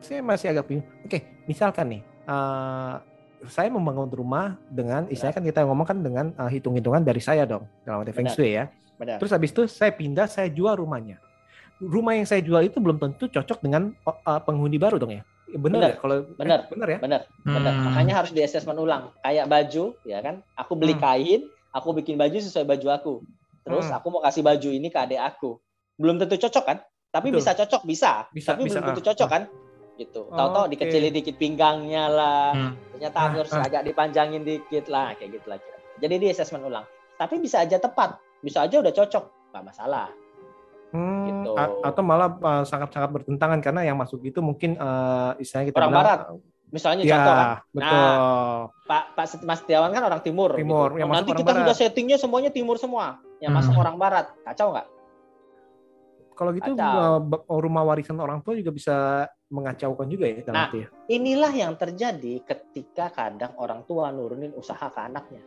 [0.02, 0.88] saya masih agak bingung.
[1.06, 2.98] Oke, misalkan nih, ah,
[3.46, 7.70] saya membangun rumah dengan, istilahnya kan kita ngomong kan dengan ah, hitung-hitungan dari saya dong,
[7.84, 8.36] dalam arti feng Benar.
[8.36, 8.66] shui ya.
[8.98, 9.18] Benar.
[9.22, 11.22] Terus habis itu saya pindah, saya jual rumahnya.
[11.78, 13.94] Rumah yang saya jual itu belum tentu cocok dengan
[14.26, 15.24] ah, penghuni baru dong ya.
[15.52, 15.90] Bener, Benar.
[15.90, 15.96] ya?
[16.00, 16.60] Kalau Benar.
[16.64, 17.00] eh, bener ya.
[17.02, 17.74] Benar, benar.
[17.76, 17.86] Hmm.
[17.92, 19.12] Makanya harus di assessment ulang.
[19.20, 20.40] Kayak baju, ya kan?
[20.56, 21.04] Aku beli Hmm.
[21.04, 23.14] kain, aku bikin baju sesuai baju aku.
[23.72, 23.98] Terus Hmm.
[23.98, 25.58] aku mau kasih baju ini ke adik aku.
[25.96, 26.78] Belum tentu cocok kan?
[27.08, 27.40] Tapi Betul.
[27.40, 28.12] bisa cocok, bisa.
[28.30, 29.44] Bisa, Tapi bisa, belum tentu ah, cocok kan?
[29.94, 30.22] Gitu.
[30.26, 30.72] Tahu-tahu Oke.
[30.74, 32.48] dikecilin dikit pinggangnya lah.
[32.52, 32.74] Hmm.
[32.92, 33.64] Ternyata Ah, harus ah.
[33.64, 35.58] agak dipanjangin dikit lah, kayak gitu lah.
[35.98, 36.86] Jadi di assessment ulang.
[37.16, 40.10] Tapi bisa aja tepat, bisa aja udah cocok, nggak masalah.
[40.92, 41.52] Hmm, Gitu.
[41.56, 45.92] a- atau malah ah, sangat-sangat bertentangan karena yang masuk itu mungkin ah, istilahnya kita Orang
[45.92, 46.20] bilang, barat.
[46.72, 48.08] Misalnya Ya, contoh kan, betul.
[48.88, 50.56] Pak Pak Set- Mas Setiawan kan orang timur.
[50.56, 51.00] Timur, gitu.
[51.00, 51.60] yang Oh, nanti kita barat.
[51.62, 53.20] sudah settingnya semuanya timur semua.
[53.42, 53.60] Yang Hmm.
[53.60, 54.88] masuk orang barat, kacau nggak?
[56.32, 57.22] Kalau gitu Kacau.
[57.22, 58.96] ba- rumah warisan orang tua juga bisa
[59.52, 60.88] mengacaukan juga ya dalam Nah, arti ya.
[61.12, 65.42] Inilah yang terjadi ketika kadang orang tua nurunin usaha ke anaknya.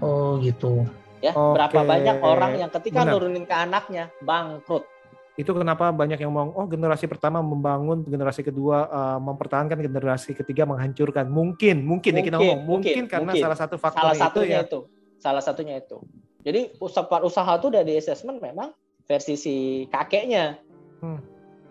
[0.00, 0.84] Oh gitu.
[1.22, 1.54] Ya, Oke.
[1.54, 3.12] berapa banyak orang yang ketika Benar.
[3.14, 4.84] nurunin ke anaknya bangkrut.
[5.32, 10.68] Itu kenapa banyak yang ngomong oh generasi pertama membangun, generasi kedua uh, mempertahankan, generasi ketiga
[10.68, 11.24] menghancurkan.
[11.24, 13.40] Mungkin, mungkin, ya kita Mungkin, ngomong mungkin, mungkin, karena mungkin.
[13.40, 14.66] salah satu faktor Salah itu satunya ya.
[14.66, 14.80] itu.
[15.16, 15.96] Salah satunya itu.
[16.42, 18.74] Jadi usaha usaha itu udah di assessment memang
[19.06, 19.54] versi si
[19.90, 20.58] kakeknya.
[21.02, 21.20] Hmm.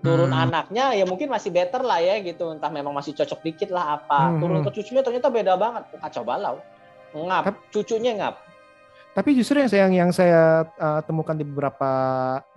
[0.01, 0.49] Turun Hmm.
[0.49, 2.49] anaknya ya mungkin masih better lah ya gitu.
[2.49, 4.32] Entah memang masih cocok dikit lah apa.
[4.32, 4.65] Hmm, Turun hmm.
[4.65, 5.84] ke cucunya ternyata beda banget.
[5.99, 6.57] Kacau balau.
[7.13, 7.69] Ngap.
[7.69, 8.36] Cucunya ngap.
[9.11, 11.91] Tapi justru yang saya yang saya uh, temukan di beberapa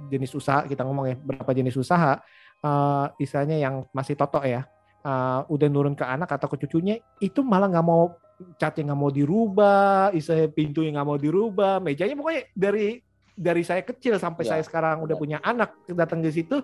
[0.06, 2.22] jenis usaha kita ngomong ya, beberapa jenis usaha
[2.62, 4.62] uh, istilahnya yang masih totok ya,
[5.02, 8.14] uh, udah nurun ke anak atau ke cucunya itu malah nggak mau
[8.58, 12.98] catnya nggak mau dirubah, istilahnya pintu yang nggak mau dirubah, mejanya pokoknya dari
[13.34, 15.22] dari saya kecil sampai Ya, saya sekarang udah benar.
[15.22, 16.62] punya anak datang ke situ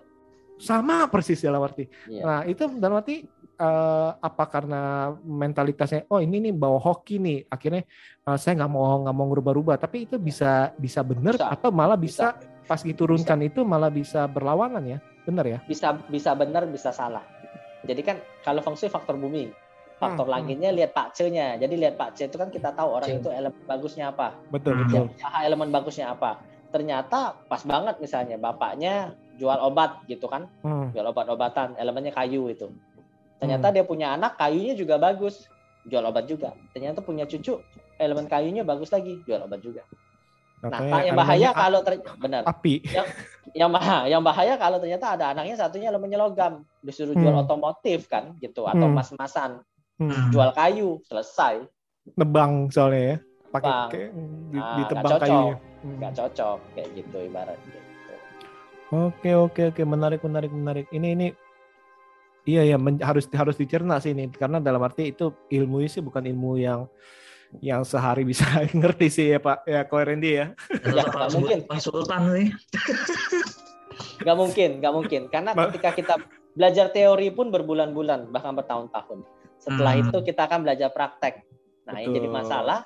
[0.60, 1.88] sama persis dalam arti.
[2.06, 2.22] Iya.
[2.22, 3.24] Nah itu dalam arti
[3.58, 7.82] eh, apa karena mentalitasnya oh ini nih bawa hoki nih akhirnya
[8.28, 11.48] eh, saya nggak mau nggak mau ngerubah-rubah tapi itu bisa bisa benar Bisa.
[11.48, 12.36] atau malah bisa,
[12.68, 17.24] pas diturunkan itu malah bisa berlawanan ya benar ya bisa bisa benar bisa salah.
[17.80, 19.48] Jadi kan kalau feng shui faktor bumi,
[20.00, 21.60] faktor Hmm, langitnya lihat pakcenya.
[21.60, 23.20] Jadi lihat pakce itu kan kita tahu orang Pakce.
[23.20, 24.80] itu elemen bagusnya apa, betul Hmm.
[24.88, 26.40] betul usaha elemen bagusnya apa.
[26.72, 32.72] Ternyata pas banget misalnya bapaknya jual obat gitu kan, Hmm, jual obat-obatan, elemennya kayu itu.
[33.36, 33.74] Ternyata Hmm.
[33.76, 35.44] dia punya anak, kayunya juga bagus,
[35.84, 36.56] jual obat juga.
[36.72, 37.60] Ternyata punya cucu,
[38.00, 39.84] elemen kayunya bagus lagi, jual obat juga.
[40.60, 41.92] Nah, Katanya Pak, yang bahaya kalau ter...
[42.16, 42.42] benar.
[42.44, 42.74] api
[43.56, 47.42] yang bah- yang bahaya kalau ternyata ada anaknya satunya elemennya logam disuruh jual Hmm.
[47.42, 48.94] otomotif kan gitu atau Hmm.
[48.94, 49.50] mas-masan
[50.00, 51.60] Hmm, jual kayu selesai
[52.16, 53.16] nebang soalnya ya
[53.50, 54.10] pakai kayak
[54.48, 55.20] di, Nah, ditebang nggak cocok.
[55.22, 55.94] kayunya Hmm.
[55.96, 58.14] nggak cocok kayak gitu ibaratnya gitu.
[58.90, 60.86] Oke oke oke menarik menarik menarik.
[60.88, 61.26] Ini ini
[62.42, 66.24] iya ya men- harus harus dicerna sih ini karena dalam arti itu ilmu sih bukan
[66.24, 66.88] ilmu yang
[67.58, 70.46] yang sehari bisa ngerti sih ya Pak ya Ko Randy ya.
[70.80, 71.58] Ya, nggak mungkin.
[71.66, 72.48] konsultan nih.
[74.20, 76.14] nggak mungkin nggak mungkin karena ketika kita
[76.52, 79.24] belajar teori pun berbulan-bulan bahkan bertahun-tahun
[79.60, 80.02] setelah Hmm.
[80.02, 81.44] itu kita akan belajar praktek
[81.84, 82.38] nah yang jadi Betul.
[82.40, 82.78] masalah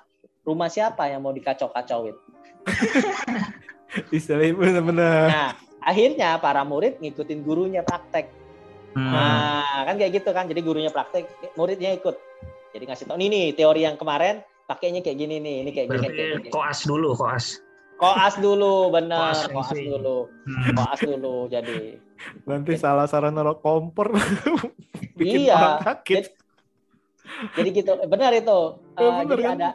[0.43, 2.17] rumah siapa yang mau dikacau-kacauin
[4.11, 5.27] Istilahnya benar-benar.
[5.27, 5.51] nah
[5.81, 8.31] akhirnya para murid ngikutin gurunya praktek
[8.95, 9.11] Hmm.
[9.11, 10.47] Nah, kan kayak gitu kan.
[10.47, 11.27] Jadi gurunya praktek,
[11.59, 12.15] muridnya ikut.
[12.71, 16.07] Jadi ngasih tau, nih nih teori yang kemarin pakainya kayak gini nih, ini kayak gini,
[16.07, 16.51] kayak gini.
[16.55, 17.59] koas dulu, koas.
[17.99, 19.19] Koas dulu, bener.
[19.35, 20.79] Koas Koas dulu, Hmm.
[20.79, 21.51] koas dulu.
[21.51, 21.99] Jadi,
[22.47, 24.15] Nanti salah salah naruh kompor
[25.19, 25.83] bikin Iya.
[25.83, 26.31] orang jadi
[27.59, 27.93] gitu.
[28.07, 28.59] Benar itu.
[28.97, 29.57] Ya, Eh, bener jadi kan?
[29.59, 29.69] ada,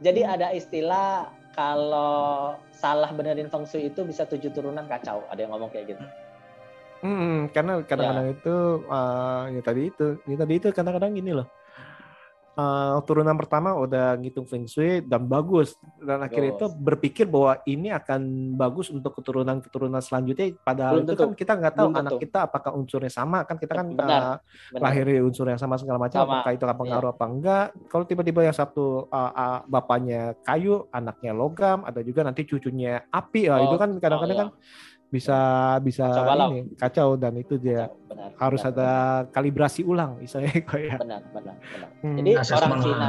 [0.00, 1.08] jadi ada istilah
[1.54, 5.22] kalau salah benerin feng shui itu bisa tujuh turunan kacau.
[5.30, 6.04] Ada yang ngomong kayak gitu.
[7.04, 8.56] Hmm, karena kadang-kadang itu
[8.88, 11.46] eh, ya tadi itu, ya tadi itu kadang-kadang gini loh.
[12.54, 17.90] Eh, turunan pertama udah ngitung feng shui dan bagus dan akhirnya itu berpikir bahwa ini
[17.90, 21.22] akan bagus untuk keturunan-keturunan selanjutnya padahal Belum itu tentu.
[21.22, 22.22] kan kita nggak tahu Belum anak tentu.
[22.22, 24.22] kita apakah unsurnya sama kan kita kan Benar.
[24.70, 24.80] Benar.
[24.80, 26.24] lahir unsur yang sama segala macam Sama.
[26.24, 26.34] Iya.
[26.38, 31.34] apakah itu akan pengaruh apa enggak kalau tiba-tiba yang satu uh, uh, bapaknya kayu anaknya
[31.34, 34.48] logam ada juga nanti cucunya api ya Oh, itu kan kadang-kadang oh, kan
[35.14, 35.38] bisa
[35.78, 38.88] bisa Kacau ini kacau dan itu dia Benar, harus benar, ada
[39.30, 41.88] kalibrasi ulang misalnya kayak benar benar benar.
[42.02, 42.16] Hmm.
[42.18, 43.08] Jadi orang Cina.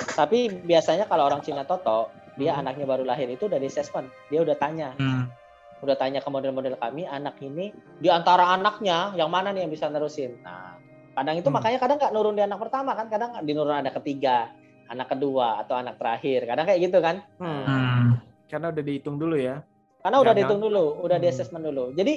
[0.00, 2.62] Tapi biasanya kalau orang Cina toto, dia Hmm.
[2.64, 4.06] anaknya baru lahir itu udah di assessment.
[4.30, 5.26] Dia udah tanya, Hmm.
[5.82, 9.90] udah tanya ke model-model kami, anak ini di antara anaknya yang mana nih yang bisa
[9.90, 10.40] nerusin.
[10.40, 10.78] Nah,
[11.12, 11.58] kadang itu Hmm.
[11.58, 14.48] makanya kadang nggak nurun di anak pertama kan, kadang di nurun anak ketiga,
[14.86, 16.46] anak kedua atau anak terakhir.
[16.46, 17.16] Kadang kayak gitu kan.
[17.36, 17.64] Hmm.
[17.66, 18.06] Hmm.
[18.50, 19.62] karena udah dihitung dulu ya
[20.00, 21.34] Karena udah Jangan- dihitung dulu, udah di Hmm.
[21.36, 21.84] assessment dulu.
[21.92, 22.14] Jadi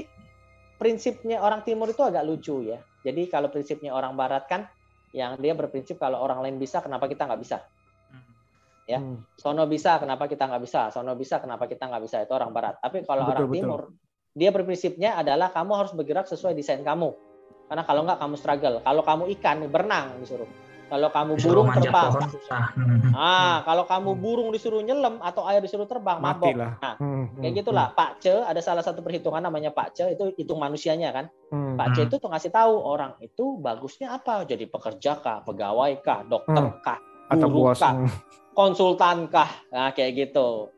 [0.79, 2.79] prinsipnya orang timur itu agak lucu ya.
[3.03, 4.67] Jadi kalau prinsipnya orang barat kan
[5.13, 7.59] yang dia berprinsip kalau orang lain bisa kenapa kita nggak bisa?
[8.84, 8.99] Ya.
[8.99, 9.23] Hmm.
[9.39, 10.91] Sono bisa, kenapa kita nggak bisa?
[10.91, 12.19] Sono bisa, kenapa kita nggak bisa?
[12.23, 12.84] Itu orang barat.
[12.84, 13.55] Tapi kalau Betul, orang betul.
[13.55, 13.81] timur,
[14.36, 17.15] dia berprinsipnya adalah kamu harus bergerak sesuai desain kamu.
[17.71, 18.75] Karena kalau nggak kamu struggle.
[18.84, 20.49] Kalau kamu ikan, berenang disuruh.
[20.84, 22.11] Kalau kamu Disuruh burung terbang.
[22.11, 22.63] pohon susah.
[22.73, 23.09] Hmm.
[23.13, 26.53] Ah, kalau kamu burung disuruh nyelam atau air disuruh terbang, mati mabok.
[26.55, 27.88] lah Nah, Hmm, kayak hmm, gitulah.
[27.91, 31.25] Pak Ce ada salah satu perhitungan namanya Pak Ce itu hitung manusianya kan.
[31.49, 32.07] hmm, Pak C Hmm.
[32.07, 34.43] itu tuh ngasih tahu orang itu bagusnya apa?
[34.43, 36.79] Jadi pekerja kah, pegawai kah, dokter Hmm.
[36.79, 38.09] kah, atau guru kah, hmm.
[38.53, 39.49] konsultan kah?
[39.69, 40.69] Nah, kayak gitu.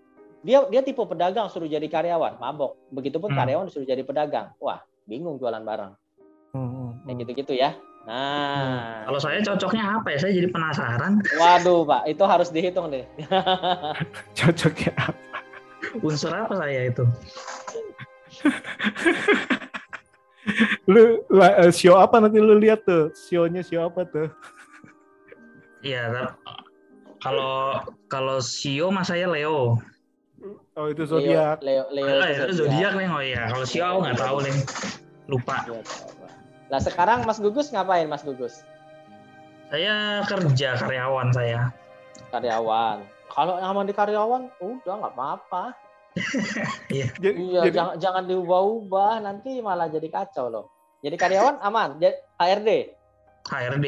[0.42, 2.76] Dia dia tipe pedagang suruh jadi karyawan, mabok.
[2.90, 3.38] Begitupun Hmm.
[3.38, 4.52] karyawan disuruh jadi pedagang.
[4.58, 5.92] Wah, bingung jualan barang.
[6.52, 7.22] Hmm, hmm, Kayak hmm.
[7.22, 7.72] gitu-gitu ya.
[8.06, 10.18] Nah, Kalau saya cocoknya apa ya?
[10.22, 11.26] Saya jadi penasaran.
[11.42, 13.06] waduh, Pak, itu harus dihitung deh.
[14.38, 14.94] cocoknya
[16.06, 17.02] Unsur apa saya itu?
[20.86, 24.30] lu la- eh, show apa nanti lu lihat tuh show-nya show apa tuh
[25.82, 26.34] Iya,
[27.22, 27.78] kalau
[28.10, 29.78] kalau Sio mas saya Leo.
[30.78, 33.06] oh itu Leo, zodiak Leo, Leo, Ah, itu itu zodiak nih.
[33.10, 34.56] Oh iya, kalau Sio aku nggak tahu nih.
[35.30, 35.58] Lupa.
[35.70, 35.82] Iya.
[36.76, 38.68] Lah sekarang Mas Gugus ngapain Mas Gugus?
[39.72, 41.72] Saya kerja karyawan saya.
[42.36, 43.00] Karyawan.
[43.32, 45.72] Kalau nyaman di karyawan, udah nggak apa-apa.
[46.92, 50.66] jadi, Iya, jadi- jangan jangan diubah-ubah nanti malah jadi kacau loh.
[51.00, 52.70] Jadi karyawan aman, jadi HRD.
[53.48, 53.88] HRD.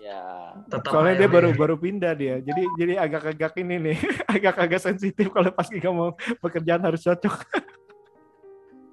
[0.00, 1.34] Ya, Tetap soalnya dia HRD.
[1.36, 3.98] baru baru pindah dia jadi jadi agak-agak ini nih
[4.38, 7.34] agak-agak sensitif kalau pas ngomong pekerjaan harus cocok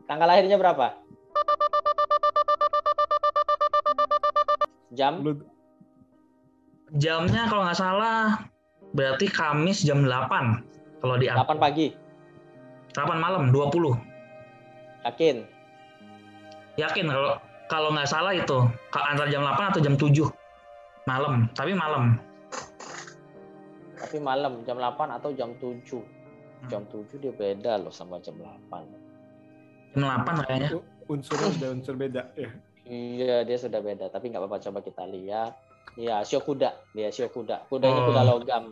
[0.04, 0.98] tanggal lahirnya berapa?
[4.94, 5.34] Jam lu
[6.94, 8.38] Jamnya kalau nggak salah
[8.94, 11.90] berarti Kamis jam 8 kalau di 8 pagi.
[12.94, 13.98] 8 malam 20.
[15.02, 15.42] Yakin?
[16.78, 20.30] Yakin kalau kalau nggak salah itu antara jam 8 atau jam 7
[21.10, 22.22] malam, tapi malam.
[23.98, 25.98] Tapi malam jam 8 atau jam 7.
[26.70, 29.98] Jam 7 dia beda loh sama jam 8.
[29.98, 30.70] Jam 8 kayaknya.
[31.12, 32.48] unsurnya udah unsur beda ya
[32.84, 35.56] Iya, dia sudah beda, tapi nggak apa-apa coba kita lihat.
[35.96, 37.70] Iya, sio kuda, dia sio kuda.
[37.72, 38.08] Kudanya Oh.
[38.12, 38.64] kuda logam.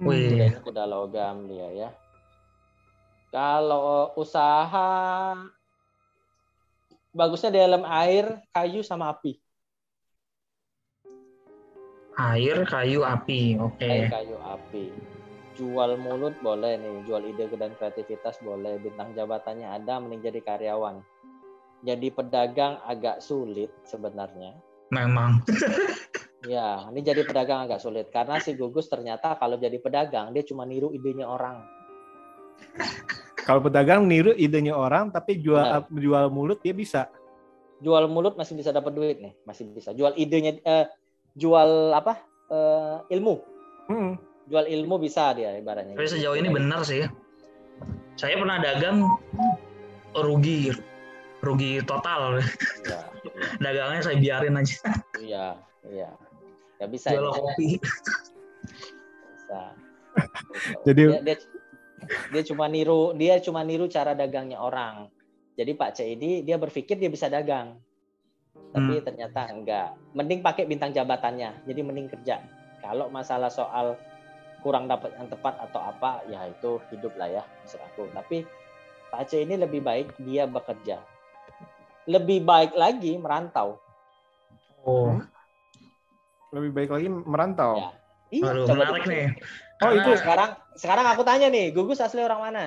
[0.00, 0.32] Wih.
[0.32, 1.88] Kudanya kuda logam dia ya.
[3.32, 5.36] Kalau usaha
[7.12, 9.36] bagusnya di dalam air, kayu sama api.
[12.12, 13.56] Air, kayu, api.
[13.56, 13.88] Oke.
[13.88, 14.92] Air, kayu, api.
[15.56, 18.76] Jual mulut boleh nih, jual ide dan kreativitas boleh.
[18.80, 21.00] Bintang jabatannya ada, mending jadi karyawan.
[21.82, 24.54] Jadi pedagang agak sulit sebenarnya.
[24.90, 25.42] Memang.
[26.42, 30.66] Ya, ini jadi pedagang agak sulit karena si Gugus ternyata kalau jadi pedagang dia cuma
[30.66, 31.62] niru idenya orang.
[33.46, 37.06] kalau pedagang niru idenya orang tapi jual jual mulut dia bisa
[37.82, 39.90] Jual mulut masih bisa dapat duit nih, masih bisa.
[39.90, 40.86] Jual idenya eh,
[41.34, 42.22] jual apa?
[42.46, 43.34] Eh, ilmu.
[43.90, 44.14] Hmm.
[44.46, 45.98] Jual ilmu bisa dia ibaratnya.
[45.98, 47.02] Tapi sejauh ini benar sih.
[48.14, 49.02] Saya pernah dagang
[50.14, 50.70] rugi
[51.42, 52.38] rugi total.
[52.38, 53.00] Iya,
[53.64, 54.78] Dagangnya saya biarin aja.
[55.18, 55.46] iya,
[55.84, 56.10] iya.
[56.78, 57.38] Ya bisa, Jual bisa.
[57.38, 57.68] kopi.
[59.28, 59.60] bisa.
[60.82, 61.36] Jadi- dia, dia,
[62.30, 65.10] dia cuma niru, dia cuma niru cara dagangnya orang.
[65.52, 67.76] Jadi Pak C ini dia berpikir dia bisa dagang.
[68.72, 69.04] Tapi Hmm.
[69.04, 69.88] ternyata enggak.
[70.16, 71.68] Mending pakai bintang jabatannya.
[71.68, 72.40] Jadi mending kerja.
[72.80, 73.94] Kalau masalah soal
[74.62, 78.08] kurang dapat yang tepat atau apa, ya itu hidup lah ya, maksud aku.
[78.10, 78.46] Tapi
[79.10, 81.02] Pak C ini lebih baik dia bekerja.
[82.06, 83.78] Lebih baik lagi merantau.
[84.82, 85.14] Oh,
[86.50, 87.88] lebih baik lagi merantau Ya.
[88.32, 89.26] Iya, coba menarik nih.
[89.28, 90.10] Oh, Karena itu.
[90.18, 92.64] Sekarang sekarang aku tanya nih, Gugus asli orang mana?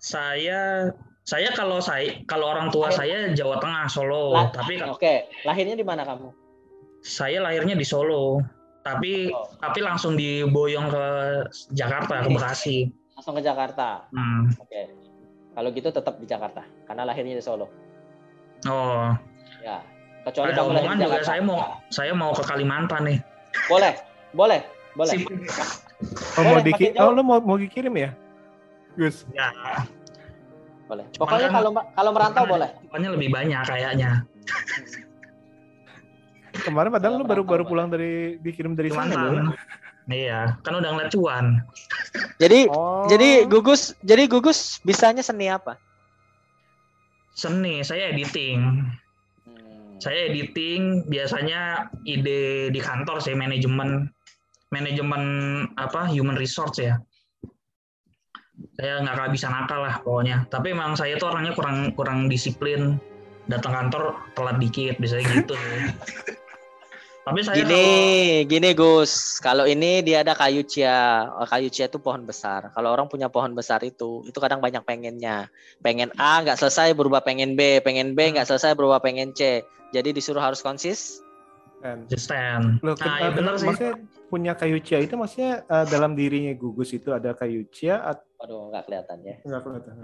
[0.00, 0.88] Saya
[1.22, 5.84] saya kalau saya kalau orang tua saya Jawa Tengah Solo, Lah, tapi Oke, lahirnya di
[5.84, 6.32] mana kamu?
[7.04, 8.40] saya lahirnya di Solo.
[8.80, 9.48] tapi Oh.
[9.64, 11.04] tapi langsung diboyong ke
[11.72, 12.92] Jakarta ke Bekasi.
[13.16, 14.08] Langsung ke Jakarta.
[14.12, 14.48] Hmm.
[14.60, 14.92] Oke.
[15.56, 17.68] Kalau gitu tetap di Jakarta karena lahirnya di Solo.
[18.66, 19.12] Oh,
[19.60, 19.80] Ya.
[20.22, 21.58] Kecuali ada kamu omongan juga saya mau
[21.88, 23.18] saya mau ke Kalimantan nih.
[23.66, 23.92] Boleh.
[24.32, 24.60] Boleh.
[24.94, 25.16] Boleh.
[26.34, 27.04] Oh, mau Boleh, diki- makin jauh.
[27.04, 28.10] oh, lu mau mau dikirim ya?
[28.94, 29.26] Gus.
[29.30, 29.50] Ya,
[30.84, 31.04] Boleh.
[31.14, 32.70] Pokoknya kan- kalau kalau merantau kan boleh.
[32.84, 34.10] pokoknya lebih banyak kayaknya.
[36.56, 39.44] Kemarin padahal lu baru baru pulang dari dikirim dari sana Kalimantan.
[39.44, 39.52] lu.
[40.06, 41.64] Iya, kan udah ngeliat cuan.
[42.36, 43.04] Jadi Oh.
[43.06, 45.80] jadi gugus jadi gugus bisanya seni apa?
[47.34, 48.58] Seni, saya editing.
[48.62, 49.98] Hmm.
[49.98, 54.10] Saya editing biasanya ide di kantor sih manajemen
[54.70, 55.22] manajemen
[55.74, 56.94] apa human resource ya.
[58.78, 60.46] Saya nggak bisa nakal lah pokoknya.
[60.50, 62.98] Tapi emang saya tuh orangnya kurang kurang disiplin.
[63.44, 65.54] Datang kantor telat dikit, biasanya gitu.
[67.24, 67.84] Tapi saya Gini,
[68.44, 69.40] gini Gus.
[69.40, 71.32] Kalau ini dia ada kayu cia.
[71.32, 72.68] Oh, Kayu cia itu pohon besar.
[72.76, 75.48] Kalau orang punya pohon besar itu, itu kadang banyak pengennya.
[75.80, 79.64] Pengen A nggak selesai berubah pengen B, pengen B nggak selesai berubah pengen C.
[79.96, 81.24] Jadi disuruh harus konsis.
[81.80, 82.80] Konsisten.
[82.84, 83.68] Loh, Nah, ya benar sih.
[83.68, 83.94] maksudnya
[84.28, 88.60] punya kayu cia itu maksudnya eh, dalam dirinya gugus itu ada kayu cia atau Waduh,
[88.72, 89.36] nggak kelihatan ya.
[89.44, 89.94] enggak kelihatan?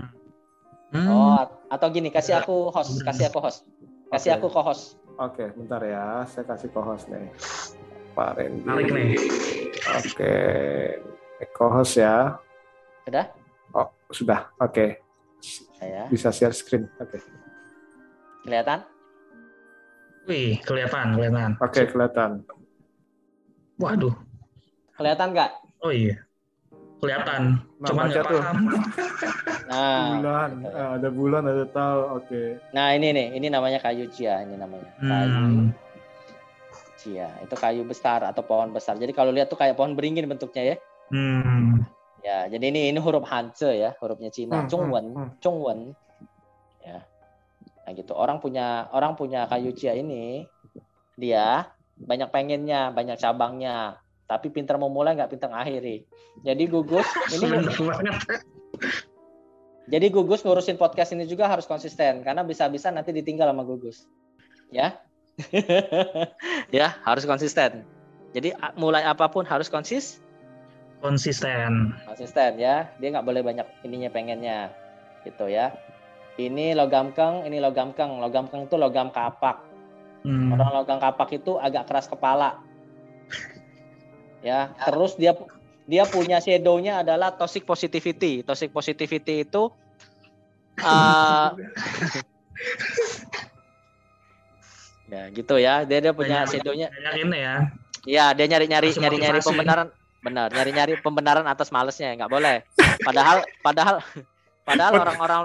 [0.93, 1.09] Hmm.
[1.09, 3.65] Oh, atau gini, kasih aku host, kasih aku host.
[4.11, 4.39] Kasih Oke.
[4.43, 4.99] aku co-host.
[5.19, 6.23] Oke, bentar ya.
[6.29, 7.27] Saya kasih co-host nih.
[8.15, 8.63] Pak Randy.
[8.63, 9.11] Menarik nih.
[9.99, 10.35] Oke.
[11.57, 12.37] Co-host ya.
[13.09, 13.27] Sudah?
[13.75, 14.53] Oh, sudah.
[14.61, 15.01] Oke.
[15.75, 16.07] Saya.
[16.13, 16.87] Bisa share screen.
[17.01, 17.19] Oke.
[18.45, 18.85] Kelihatan?
[20.29, 21.51] Wih, kelihatan, kelihatan.
[21.59, 22.31] Oke, kelihatan.
[23.81, 24.13] Waduh.
[25.01, 25.51] Kelihatan nggak?
[25.81, 26.21] Oh iya.
[27.01, 27.41] Kelihatan.
[27.81, 28.57] Nah, Cuman nggak paham.
[29.71, 32.05] Nah, bulan, Ah, ada bulan, ada tahun.
[32.21, 32.43] Oke.
[32.77, 34.91] nah ini nih, ini namanya kayu cia, ini namanya.
[35.01, 35.67] Kayu Hmm.
[36.95, 37.29] cia.
[37.41, 39.01] Itu kayu besar atau pohon besar.
[39.01, 40.77] Jadi kalau lihat tuh kayak pohon beringin bentuknya ya.
[41.09, 41.89] Hmm.
[42.21, 44.61] Ya, jadi ini ini huruf Hanze ya, hurufnya Cina.
[44.61, 45.31] Hmm, Zhongwen, hmm, hmm.
[45.41, 45.81] Zhongwen.
[46.85, 47.01] Ya.
[47.89, 48.13] Nah gitu.
[48.13, 50.45] Orang punya orang punya kayu cia ini
[51.17, 51.65] dia
[51.97, 53.97] banyak pengennya, banyak cabangnya,
[54.31, 56.07] tapi pintar memulai nggak pintar ngakhiri.
[56.47, 57.51] Jadi gugus ini
[59.93, 64.07] jadi gugus ngurusin podcast ini juga harus konsisten karena bisa-bisa nanti ditinggal sama gugus.
[64.71, 65.03] Ya.
[66.71, 67.83] ya, harus konsisten.
[68.31, 70.23] Jadi mulai apa pun harus konsis
[71.01, 71.97] Konsisten.
[72.05, 74.69] konsisten ya dia nggak boleh banyak ininya pengennya
[75.25, 75.73] gitu ya
[76.37, 79.65] ini logam keng ini logam keng logam keng itu logam kapak
[80.21, 80.53] Hmm.
[80.53, 82.61] orang logam kapak itu agak keras kepala
[84.41, 85.33] ya terus dia
[85.85, 89.69] dia punya shadownya adalah toxic positivity toxic positivity itu
[90.81, 91.49] eh,
[95.11, 97.57] ya gitu ya dia dia punya Banyak- shadownya Banyak ini ya.
[98.09, 99.51] Ya, dia nyari-nyari Langsung nyari-nyari motivasi.
[99.53, 99.87] pembenaran.
[100.25, 102.65] Benar, nyari-nyari pembenaran atas malesnya, nggak boleh.
[103.05, 104.01] Padahal padahal
[104.65, 105.43] padahal orang-orang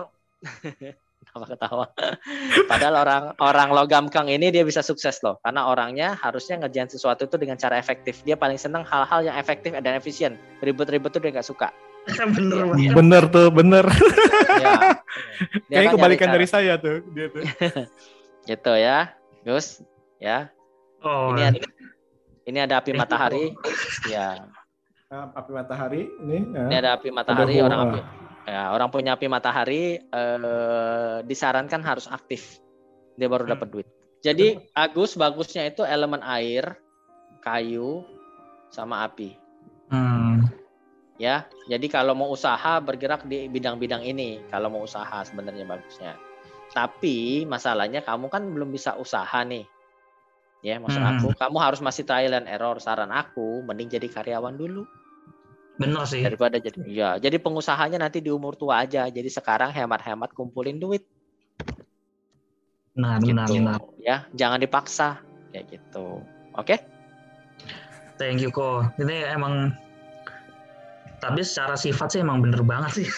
[1.35, 1.85] Kenapa ketawa?
[2.71, 7.27] Padahal orang orang logam kang ini dia bisa sukses loh, karena orangnya harusnya ngerjain sesuatu
[7.27, 8.23] itu dengan cara efektif.
[8.23, 10.39] Dia paling seneng hal-hal yang efektif dan efisien.
[10.63, 11.75] Ribet-ribet tuh dia nggak suka.
[12.39, 12.95] Bener banget.
[12.95, 13.85] Bener tuh, bener.
[14.55, 15.03] Ya.
[15.67, 17.43] Dia Kayaknya kan kebalikan dari saya tuh, dia tuh.
[18.47, 19.11] gitu ya,
[19.43, 19.83] Gus.
[20.15, 20.55] Ya,
[21.03, 21.59] Oh, ini ada,
[22.47, 23.51] ini ada api matahari.
[24.07, 24.47] Ya,
[25.11, 26.55] api matahari ini.
[26.55, 26.63] ya.
[26.71, 27.99] Ini ada api matahari, Ada orang api.
[28.45, 32.61] Ya, orang punya api matahari eh, disarankan harus aktif.
[33.17, 33.87] Dia baru dapat duit.
[34.21, 36.77] Jadi Agus bagusnya itu elemen air,
[37.41, 38.05] kayu,
[38.73, 39.37] sama api.
[39.89, 40.41] hmm.
[41.15, 44.43] Ya, jadi kalau mau usaha bergerak di bidang-bidang ini.
[44.51, 46.19] Kalau mau usaha sebenarnya bagusnya.
[46.75, 49.63] Tapi masalahnya kamu kan belum bisa usaha nih.
[50.59, 51.15] Ya, maksud Hmm.
[51.15, 52.75] aku, kamu harus masih trial and error.
[52.83, 54.83] Saran aku, mending jadi karyawan dulu.
[55.75, 56.23] Bener sih.
[56.23, 61.03] daripada jadi ya jadi pengusahanya nanti di umur tua aja jadi sekarang hemat-hemat kumpulin duit
[62.95, 63.79] Benar, gitu benar, benar.
[63.99, 65.19] ya jangan dipaksa
[65.51, 66.23] kayak gitu
[66.53, 66.75] oke
[68.15, 68.95] Thank you kok.
[68.95, 69.75] Ini emang
[71.19, 73.07] tapi secara sifat sih emang bener banget sih.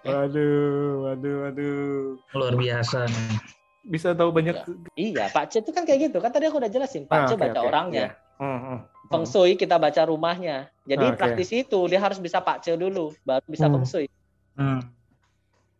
[0.00, 2.16] Waduh, waduh, waduh.
[2.32, 3.04] Luar biasa.
[3.04, 3.36] nih.
[3.82, 4.56] Bisa tahu banyak.
[4.94, 7.32] iya Pak C itu kan kayak gitu kan tadi aku udah jelasin Pak Ah, C
[7.32, 7.68] oke, baca oke.
[7.68, 8.40] orangnya Iya.
[8.40, 8.78] Hmm, hmm.
[9.10, 11.18] Feng Shui kita baca rumahnya jadi Ah, oke.
[11.18, 13.74] praktisi itu dia harus bisa Pak C dulu baru bisa Hmm.
[13.74, 14.06] Feng Shui
[14.54, 14.80] Hmm.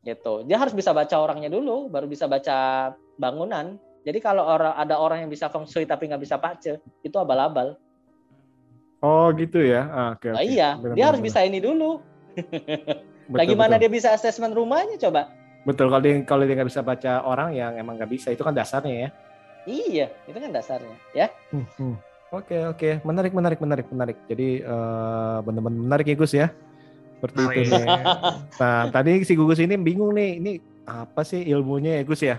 [0.03, 4.99] gitu dia harus bisa baca orangnya dulu baru bisa baca bangunan jadi kalau orang ada
[4.99, 6.65] orang yang bisa Feng Shui tapi nggak bisa Pak C
[7.01, 7.79] itu abal-abal
[9.01, 9.89] Oh gitu ya.
[9.89, 10.29] Ah, Oke.
[10.29, 11.29] nah, iya Benar, dia benar, harus benar.
[11.33, 12.05] bisa ini dulu
[13.33, 13.83] Betul, lagi mana betul.
[13.87, 15.31] dia bisa asesmen rumahnya coba
[15.63, 18.53] Betul kalau dia kalau dia nggak bisa baca orang yang emang nggak bisa itu kan
[18.53, 19.11] dasarnya ya.
[19.65, 21.29] Iya, itu kan dasarnya, ya.
[21.53, 21.95] Hmm, hmm.
[22.31, 24.17] Oke oke menarik menarik menarik menarik.
[24.31, 26.49] Jadi eh, benar-benar menarik ya Gus ya.
[27.19, 27.85] Seperti itu nih.
[28.57, 30.53] Nah tadi si Gugus ini bingung nih ini
[30.87, 32.39] apa sih ilmunya ya Gus ya?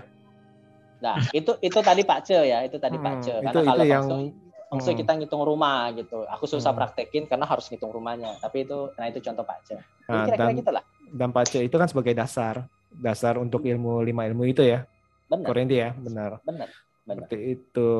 [1.02, 3.34] Nah, itu itu tadi Pak Ce ya, itu tadi Pak Hmm, Ce.
[3.34, 4.34] itu Karena itu kalau yang Shui-
[4.70, 5.00] Feng Shui hmm.
[5.02, 6.18] kita ngitung rumah gitu.
[6.30, 6.78] Aku susah Hmm.
[6.78, 8.38] praktekin karena harus ngitung rumahnya.
[8.38, 9.74] Tapi itu, nah itu contoh Pak Ce.
[9.74, 10.84] Jadi Nah, kira-kira dan gitu lah.
[11.12, 14.86] dan pace itu kan sebagai dasar dasar untuk ilmu lima ilmu itu ya.
[15.26, 16.38] Benar, Korendi ya benar.
[16.46, 16.70] benar,
[17.02, 17.26] benar.
[17.26, 17.90] Seperti itu.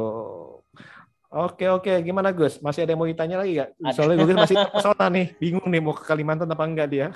[1.32, 2.60] Oke oke gimana Gus?
[2.60, 3.72] Masih ada yang mau ditanya lagi gak?
[3.74, 3.92] Ada.
[3.96, 7.06] Soalnya Gus masih terpesona nih, bingung nih mau ke Kalimantan apa enggak dia.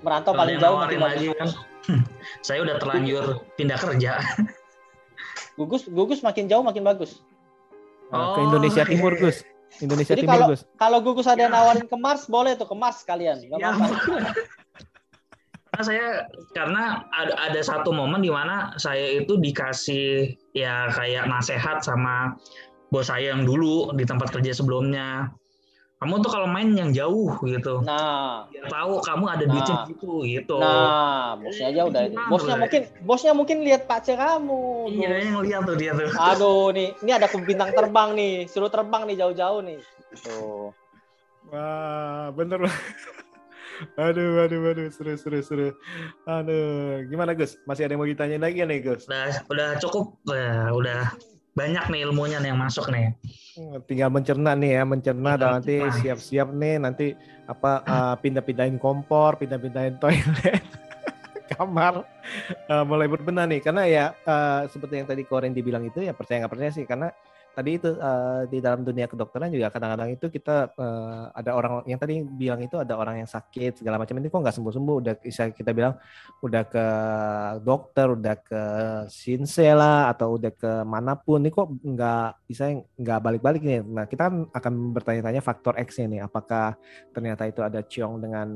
[0.00, 1.48] Merantau paling jauh makin lagi kan.
[2.40, 3.24] Saya udah terlanjur
[3.56, 4.20] pindah kerja.
[5.58, 7.20] Gugus, gugus makin jauh makin bagus.
[8.08, 8.88] Nah, ke Oh, Indonesia oke.
[8.88, 9.44] Timur Gus.
[9.78, 10.60] Indonesia Jadi Timur kalau- Gus.
[10.74, 13.40] Kalau gugus ada yang nawarin ke Mars, boleh tuh ke Mars kalian.
[13.42, 13.68] Nggak Ya.
[13.70, 13.96] apa-apa.
[15.72, 16.06] Karena saya
[16.52, 22.36] karena ada ada satu momen di mana saya itu dikasih ya kayak nasehat sama
[22.92, 25.32] bos saya yang dulu di tempat kerja sebelumnya.
[25.96, 27.78] Kamu tuh kalau main yang jauh gitu.
[27.86, 29.86] Nah, Biar tahu kamu ada duitnya Nah.
[29.86, 30.56] gitu gitu.
[30.58, 32.16] nah, bosnya aja udah itu.
[32.26, 34.90] Bosnya mungkin, bosnya mungkin lihat Pak Ce kamu.
[34.92, 35.22] Iya Gus.
[35.30, 36.10] yang lihat tuh dia tuh.
[36.10, 39.78] Aduh nih, ini ada bintang terbang nih, suruh terbang nih jauh-jauh nih.
[40.26, 40.74] Tuh.
[41.54, 42.66] Wah, bener.
[44.02, 45.68] aduh, aduh, aduh, seru, seru, seru.
[46.26, 47.54] Aduh, gimana Gus?
[47.62, 49.06] Masih ada yang mau ditanya lagi nih Gus?
[49.06, 50.18] Udah udah cukup.
[50.26, 51.02] Udah, udah
[51.52, 53.12] banyak nih ilmunya nih yang masuk nih.
[53.52, 57.06] Hmm, Tinggal mencerna nih ya, mencerna dan nanti siap-siap nih nanti
[57.44, 60.64] apa eh, pindah-pindahin kompor, pindah-pindahin toilet,
[61.52, 62.08] kamar,
[62.72, 63.60] Eh, mulai berbenah nih.
[63.60, 67.12] Karena ya eh, seperti yang tadi Koren dibilang itu ya percaya nggak percaya sih karena
[67.52, 72.00] tadi itu eh, di dalam dunia kedokteran juga kadang-kadang itu kita eh, ada orang yang
[72.00, 74.96] tadi bilang itu ada orang yang sakit segala macam ini kok nggak sembuh-sembuh.
[75.04, 75.94] Udah bisa kita bilang
[76.40, 76.86] udah ke
[77.60, 78.62] dokter udah ke
[79.12, 83.80] sinse lah atau udah ke mana pun ini kok nggak bisa nggak balik-balik nih.
[83.84, 86.74] Nah kita kan akan bertanya-tanya faktor X-nya nih apakah
[87.12, 88.48] ternyata itu ada ciong dengan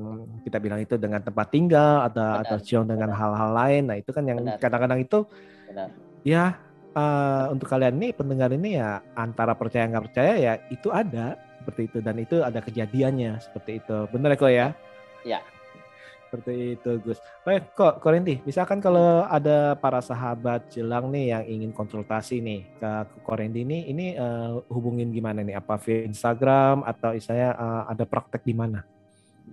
[0.42, 3.82] kita bilang itu dengan tempat tinggal atau Benar, atau ciong dengan hal-hal lain.
[3.92, 5.28] Nah itu kan yang kadang-kadang itu
[5.68, 5.88] Benar.
[6.24, 6.65] ya
[6.96, 11.82] eh, untuk kalian nih pendengar ini ya antara percaya nggak percaya ya itu ada seperti
[11.90, 11.98] itu.
[11.98, 13.96] Dan itu ada kejadiannya seperti itu.
[14.14, 14.68] Bener ya kok ya?
[15.26, 15.40] Ya.
[16.26, 17.22] seperti itu Gus.
[17.46, 22.90] Baik kok Korinti misalkan kalau ada para sahabat jelang nih yang ingin konsultasi nih ke,
[23.22, 25.54] Korinti ini ini eh, hubungin gimana nih?
[25.54, 27.54] Apa via Instagram atau saya
[27.86, 28.82] ada praktek di mana?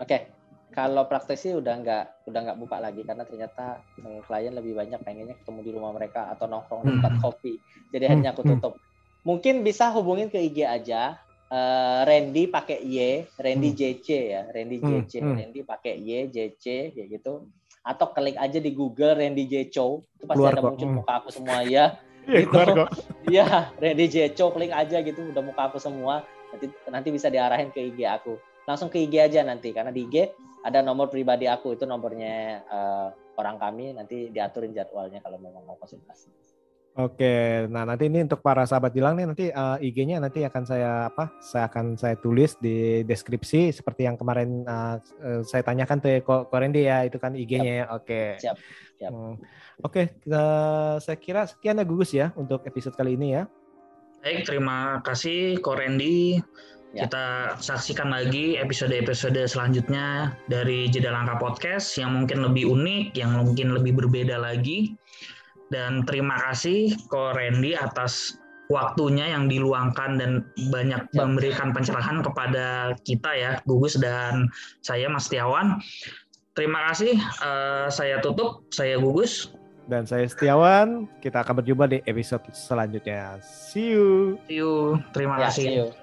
[0.01, 0.33] Oke,
[0.73, 4.99] kalau praktek sih udah nggak udah nggak buka lagi karena ternyata eh, klien lebih banyak
[4.99, 7.53] pengennya ketemu di rumah mereka atau nongkrong di tempat kopi.
[7.93, 8.59] Jadi akhirnya aku Hmm, hmm.
[8.59, 8.73] tutup.
[9.23, 11.21] Mungkin bisa hubungin ke IG aja.
[11.47, 12.97] Eh, Randy pakai Y,
[13.37, 13.77] Randy Hmm.
[13.77, 15.35] JC ya, Randy Hmm, JC, hmm.
[15.37, 17.45] Randy pakai Y, JC kayak gitu.
[17.85, 20.97] Atau klik aja di Google Randy Jecho, itu pasti Keluar ada kok, muncul hmm.
[21.03, 21.85] muka aku semua ya.
[22.23, 22.55] Iya Gitu.
[22.55, 22.89] kok
[23.29, 23.47] Iya,
[23.77, 26.23] Randy Jecho klik aja gitu udah muka aku semua.
[26.49, 28.39] Nanti nanti bisa diarahin ke IG aku.
[28.63, 30.31] Langsung ke IG aja nanti karena di IG
[30.63, 35.75] ada nomor pribadi aku itu nomornya eh, orang kami nanti diaturin jadwalnya kalau memang mau
[35.75, 36.31] konsultasi.
[36.93, 41.09] Oke, nah nanti ini untuk para sahabat bilang nih nanti eh, IG-nya nanti akan saya
[41.09, 41.33] apa?
[41.41, 46.45] Saya akan saya tulis di deskripsi seperti yang kemarin eh, saya tanyakan tuh ya, Ko
[46.45, 47.85] Ko Randy ya itu kan IG-nya ya.
[47.97, 48.37] Oke.
[48.37, 48.57] Siap,
[49.01, 49.09] siap.
[49.09, 49.41] Hmm.
[49.81, 53.49] Oke, eh, saya kira sekian ya gugus ya untuk episode kali ini ya.
[54.21, 56.39] Baik, terima kasih Ko Randy.
[56.93, 57.09] Ya.
[57.09, 57.25] Kita
[57.57, 63.97] saksikan lagi episode-episode selanjutnya dari Jeda Langkah Podcast yang mungkin lebih unik, yang mungkin lebih
[63.97, 64.93] berbeda lagi.
[65.73, 68.37] Dan terima kasih Ko Randy atas
[68.69, 70.31] waktunya yang diluangkan dan
[70.69, 71.17] banyak Ya.
[71.25, 74.45] memberikan pencerahan kepada kita ya, Gugus dan
[74.85, 75.81] saya Mas Tiawan.
[76.53, 79.49] Terima kasih, eh, saya tutup, saya Gugus.
[79.83, 83.41] Dan saya Setiawan, kita akan berjumpa di episode selanjutnya.
[83.43, 84.37] See you.
[84.47, 85.65] See you, terima Ya, kasih.
[85.65, 86.02] see you.